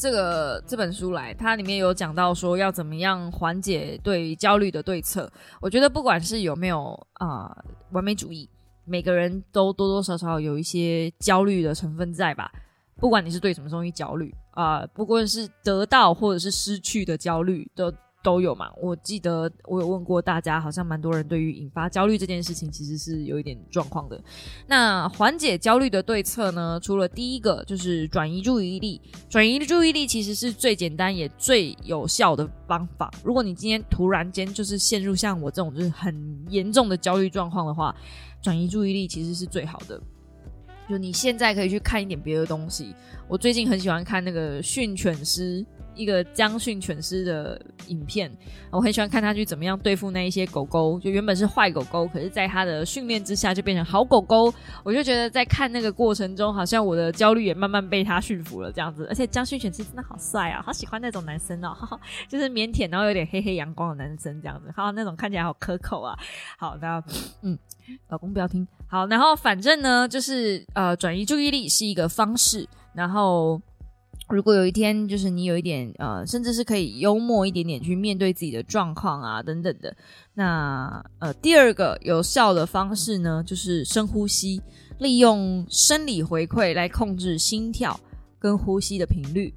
[0.00, 5.30] 这个这本书来，它里面有讲到说要怎么样缓解对焦虑的对策。
[5.60, 7.54] 我觉得不管是有没有啊
[7.90, 8.48] 完美主义，
[8.86, 12.50] 每个人都多多少少有一些焦虑的成分在吧。
[12.96, 17.92] 不管你是对什么东西焦虑啊，不管是得到或者是失去的焦虑的。
[18.22, 18.70] 都有嘛？
[18.80, 24.22] 我记得我有问过大家，好像蛮多人对于引发焦虑这件事情其实是有一点状况的。
[24.66, 26.78] 那缓解焦虑的对策呢？
[26.82, 33.10] 除了第一个就是转移注意力，转移注意力其实是最简单也最有效的方法。
[33.24, 37.94] 如果你今天突然间就是陷入像我这种就是很严重的焦虑状况的话，
[38.42, 40.00] 转移注意力其实是最好的。
[40.88, 42.94] 就你现在可以去看一点别的东西。
[43.28, 45.64] 我最近很喜欢看那个训犬师。
[46.00, 48.30] 一个将训犬师的影片，
[48.70, 54.52] 我很喜欢看他去怎么样对付那一些狗狗，就原本是坏狗狗，可是在他的训练之下就变成好狗狗。
[54.82, 59.06] 我就觉得在看那个过程中，好像我的焦虑也慢慢被他驯服了这样子。
[59.10, 61.76] 而且将训犬师真的好帅啊，好喜欢那种男生哦，
[62.26, 66.18] 就是腼腆然后有点黑黑阳光的男生这样子，好那种看起来好可口啊。
[66.56, 67.02] 好，那
[67.42, 67.58] 嗯，
[68.08, 68.66] 老公不要听。
[68.88, 73.60] 好，然后反正呢，就是呃，转移注意力是一个方式，然后。
[74.30, 79.94] 如果有一天，就是你有一点呃，甚至是可以幽默一点点去面对自己的状况啊，等等的。
[80.34, 84.62] 那呃，第二个有效的方式呢，就是深呼吸，
[84.98, 87.98] 利用生理回馈来控制心跳
[88.38, 89.52] 跟呼吸的频率。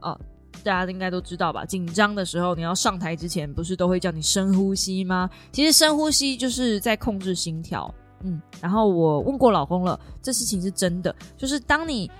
[0.00, 0.18] 哦，
[0.64, 1.64] 大家应该都知道吧？
[1.64, 5.30] 紧张的时候，你要上台之前，不是都会叫你深呼吸吗？
[5.52, 7.92] 其实深呼吸就是在控制心跳。
[8.24, 12.10] 嗯，然后我问过老公了，这事情是真的，就是当你。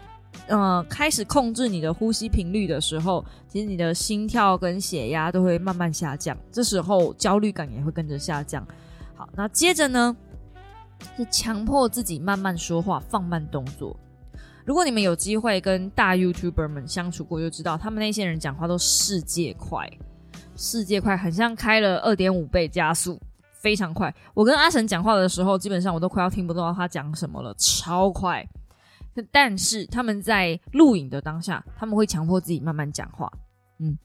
[0.49, 8.65] 呃，开始控制你的呼吸频率的时候，其实你的心跳跟血压都会慢慢下降，这时候焦虑感也会跟着下降。
[9.17, 10.17] 好，那接着呢，
[11.17, 13.97] 是强迫自己慢慢说话，放慢动作。
[14.65, 19.89] 如果你们有机会跟大 YouTuber 们相处过，就知道他们那些人讲话都世界快，
[20.57, 23.21] 世界快，很像开了二点五倍加速，
[23.53, 24.15] 非常快。
[24.35, 28.47] 我跟阿神讲话的时候，基本上我都快要听不到他讲什么了，超快。
[29.31, 33.31] 但是他们在录影的当下，他们会强迫自己慢慢讲话。
[33.79, 33.97] 嗯，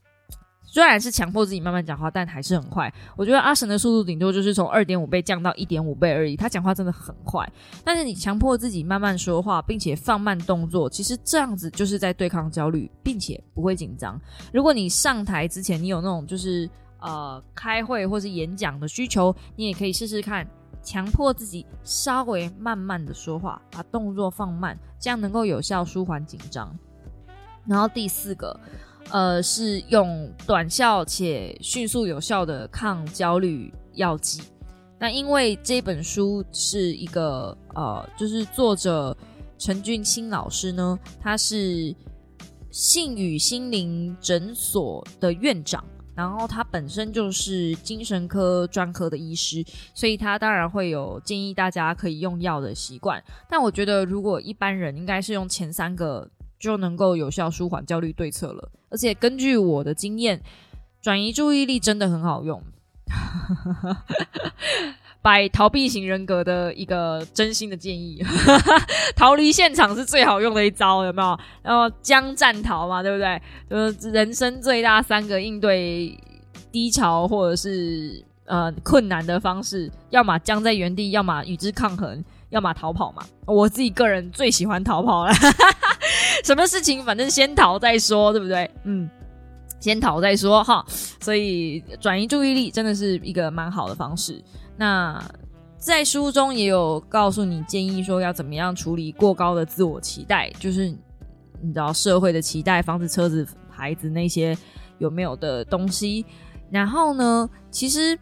[0.64, 2.94] 虽然是强迫自己慢慢讲话，但还是很快。
[3.18, 6.36] 我觉得阿神的速度顶多就是从二点五倍降到一点五倍而已。
[6.36, 7.50] 他讲话真的很快，
[7.84, 14.20] 但是你强迫自己慢慢说话，并且放慢动作，其实这样子就是在对抗焦虑，并且不会紧张。
[14.54, 20.48] 如果你上台之前你有那种就是呃开会或是演讲的需求，你也可以试试看。
[20.84, 26.76] 强迫自己稍微慢慢的说话，把动作放慢，这样能够有效舒缓紧张。
[27.66, 28.60] 然后第四个，
[29.12, 34.42] 呃，是用短效且迅速有效的抗焦虑药剂。
[35.00, 39.16] 那因为这本书是一个呃，就是作者
[39.58, 41.96] 陈俊清老师呢，他是
[42.72, 45.84] 信宇心灵诊所的院长。
[46.16, 53.24] 然后他本身就是精神科专科的医师，所以他当然会有建议大家可以用药的习惯。
[53.50, 58.72] 但我觉得，如果一般人应该是用前三个就能够有效舒缓焦虑对策了。
[58.90, 60.42] 而且根据我的经验，
[61.02, 62.62] 转移注意力真的很好用。
[65.22, 68.24] 摆逃避型人格的一个真心的建议，
[69.16, 71.40] 逃离现场是最好用的一招，有没有？
[71.62, 73.42] 然后将战逃嘛，对不对？
[73.70, 76.18] 就是人生最大三个应对
[76.72, 83.24] 低潮或者是呃困难的方式，要么僵在原地，要么与之抗衡，要么逃跑嘛。
[83.46, 85.34] 我自己个人最喜欢逃跑了，
[86.44, 88.68] 什么事情反正先逃再说，对不对？
[88.86, 89.08] 嗯，
[89.80, 90.84] 先逃再说哈。
[91.20, 94.42] 所以转移注意力真的是一个蛮好的方式。
[94.78, 95.24] 那
[95.78, 100.88] 在书中也有告诉你建议说要怎么样处理过高的自我期待，就是
[101.62, 104.58] 你知道社会的期待，房子、车子、孩子那些
[105.00, 106.26] 有没有的东西。
[106.70, 108.18] 然后呢，其实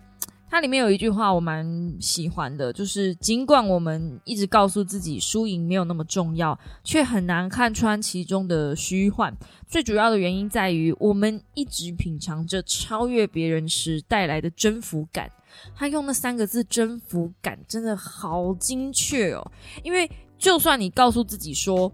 [0.49, 9.35] 它里面有一句话我蛮喜欢的，就是尽管我们一直告诉自己输赢没有那么重要，却很难看穿其中的虚幻。
[9.67, 15.29] 最主要的原因在于我们一直品尝着超越别人时带来的征服感。
[15.75, 19.51] 他用那三个字“征服感”真的好精确哦，
[19.83, 21.91] 因为就算你告诉自己说，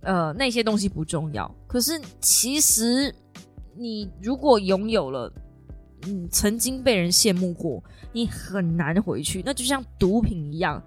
[0.00, 3.14] 呃，那些东西不重要，可是其实
[3.76, 5.32] 你如果拥有了，
[6.06, 7.82] 嗯，曾经被人羡慕过，
[8.12, 10.82] 你很难回去，那就像毒品一样，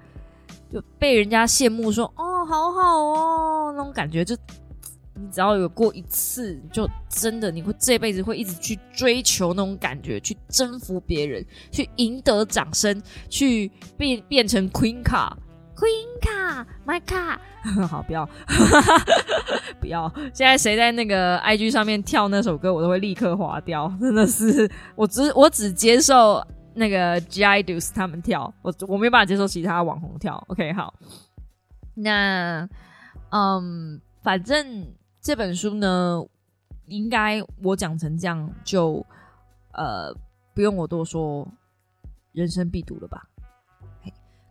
[0.71, 4.37] 就被人家羡慕说，哦，好好哦，那种感觉就。
[5.21, 15.37] 你只要有过一次，就真的你会这辈子会一直去追求那种感觉，去征服别人，去赢得掌声，去变变成 Queen 卡
[15.75, 17.39] ，Queen 卡，My 卡，
[17.87, 18.27] 好不要，
[19.79, 20.11] 不要！
[20.33, 26.43] 现在谁在那个 IG 上面跳那首歌，我都会立刻划掉，真的是，我只我只接受
[26.73, 30.43] 那个 Gidus 他们跳，我我没有办法接受其他网红跳。
[30.47, 30.93] OK，好，
[31.95, 32.67] 那
[33.29, 34.93] 嗯，反正。
[35.21, 36.25] 这本书呢，
[36.87, 39.05] 应该我讲成这样就
[39.73, 40.11] 呃
[40.55, 41.47] 不用我多说，
[42.31, 43.21] 人生必读了吧？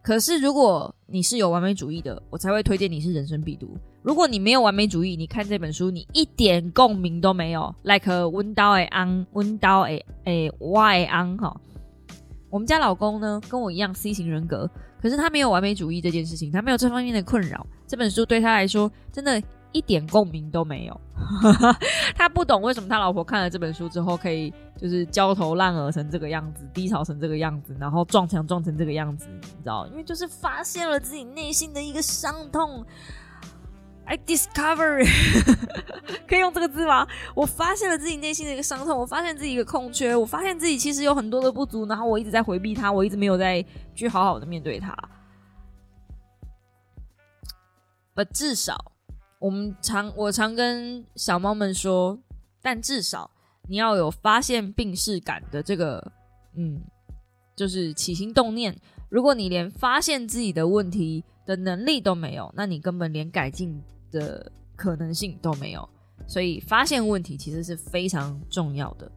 [0.01, 3.77] 可是如果你是有完美主义的，我才会推荐你是人生必读。
[4.01, 11.61] 如果你没有完美主义，你看这本书你一点共鸣都没有，like 温刀诶安温刀诶诶 y 安哈。
[12.49, 14.71] 我们家老公呢跟我一样 C 型人格，
[15.03, 17.66] 可是他没有完美主义这件事情，他没有这方面的困扰。
[17.89, 19.43] 这本书对他来说真的。
[19.73, 21.01] 一点共鸣都没有，
[22.16, 29.87] 他不懂为什么他老婆看了这本书之后可以就是焦头烂额成这个样子，低潮成这个样子，然后撞墙撞成这个样子，你知道？
[29.89, 32.85] 因为就是发现了自己内心的一个伤痛。
[34.07, 35.07] I discover，
[36.27, 37.07] 可以用这个字吗？
[37.33, 43.64] 我发现了自己内心的一个伤痛，我发现自己一个空缺，我发现自己其实有很多的不足，然后我一直在回避它，我一直没有在
[43.95, 44.93] 去好好的面对它。
[48.16, 48.91] But 至少。
[49.41, 52.16] 我们常我常跟小猫们说，
[52.61, 53.30] 但至少
[53.66, 56.12] 你要有发现病视感的这个，
[56.57, 56.78] 嗯，
[57.57, 58.76] 就是起心动念。
[59.09, 63.82] 如果你连发现自己的问题的能力都没有，那你根本连改进
[64.12, 65.88] 的可能性都没有。
[66.26, 69.11] 所以发现问题其实是非常重要的。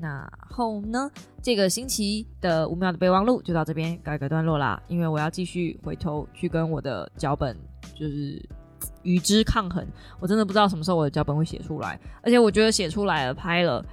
[0.00, 1.08] 那后呢，
[1.40, 7.56] 这个星期的五秒的备忘录就到这边告一个段落啦，因为我要继续回头去跟我的脚本
[7.94, 8.44] 就是。
[9.02, 9.86] 与之抗衡，
[10.18, 13.84] 我真的不知道什么时候我的脚本会写出来，而且我觉得写出来了、拍了，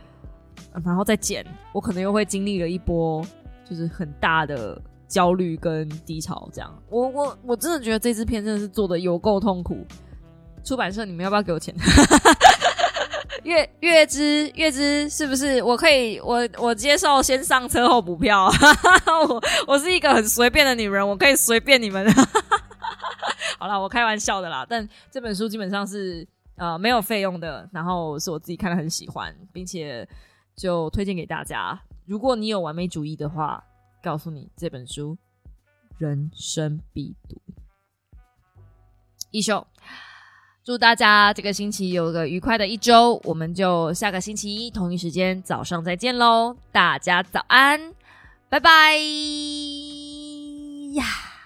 [0.84, 3.26] 然后再剪，我可能又会经历了一波
[3.70, 6.50] 就是很大的焦虑跟低潮。
[6.52, 9.86] 这样，我我我真的觉得这支片真的是做的有够痛苦。
[10.64, 11.74] 出版社，你们要不要给我钱？
[13.44, 15.64] 月月之月之是不是？
[15.64, 18.52] 我可以，我我接受先上车后补票。
[19.30, 22.06] 我我是一个很随便的女人，我可以随便你们。
[23.60, 24.66] 好了，我开玩笑的啦。
[24.68, 30.08] 但这本书基本上是呃没有费用的，然后是我自己看了很喜欢，并且
[30.56, 31.80] 就推荐给大家。
[32.06, 33.64] 如果你有完美主义的话，
[34.02, 35.18] 告诉你这本书
[35.98, 37.42] 人生必读。
[39.32, 39.68] 一休，
[40.64, 43.20] 祝大家这个星期有个愉快的一周。
[43.26, 46.56] 我们就下个星期一同一时间早上再见喽！
[46.72, 47.94] 大家早安，
[48.48, 48.96] 拜拜
[50.94, 51.37] 呀。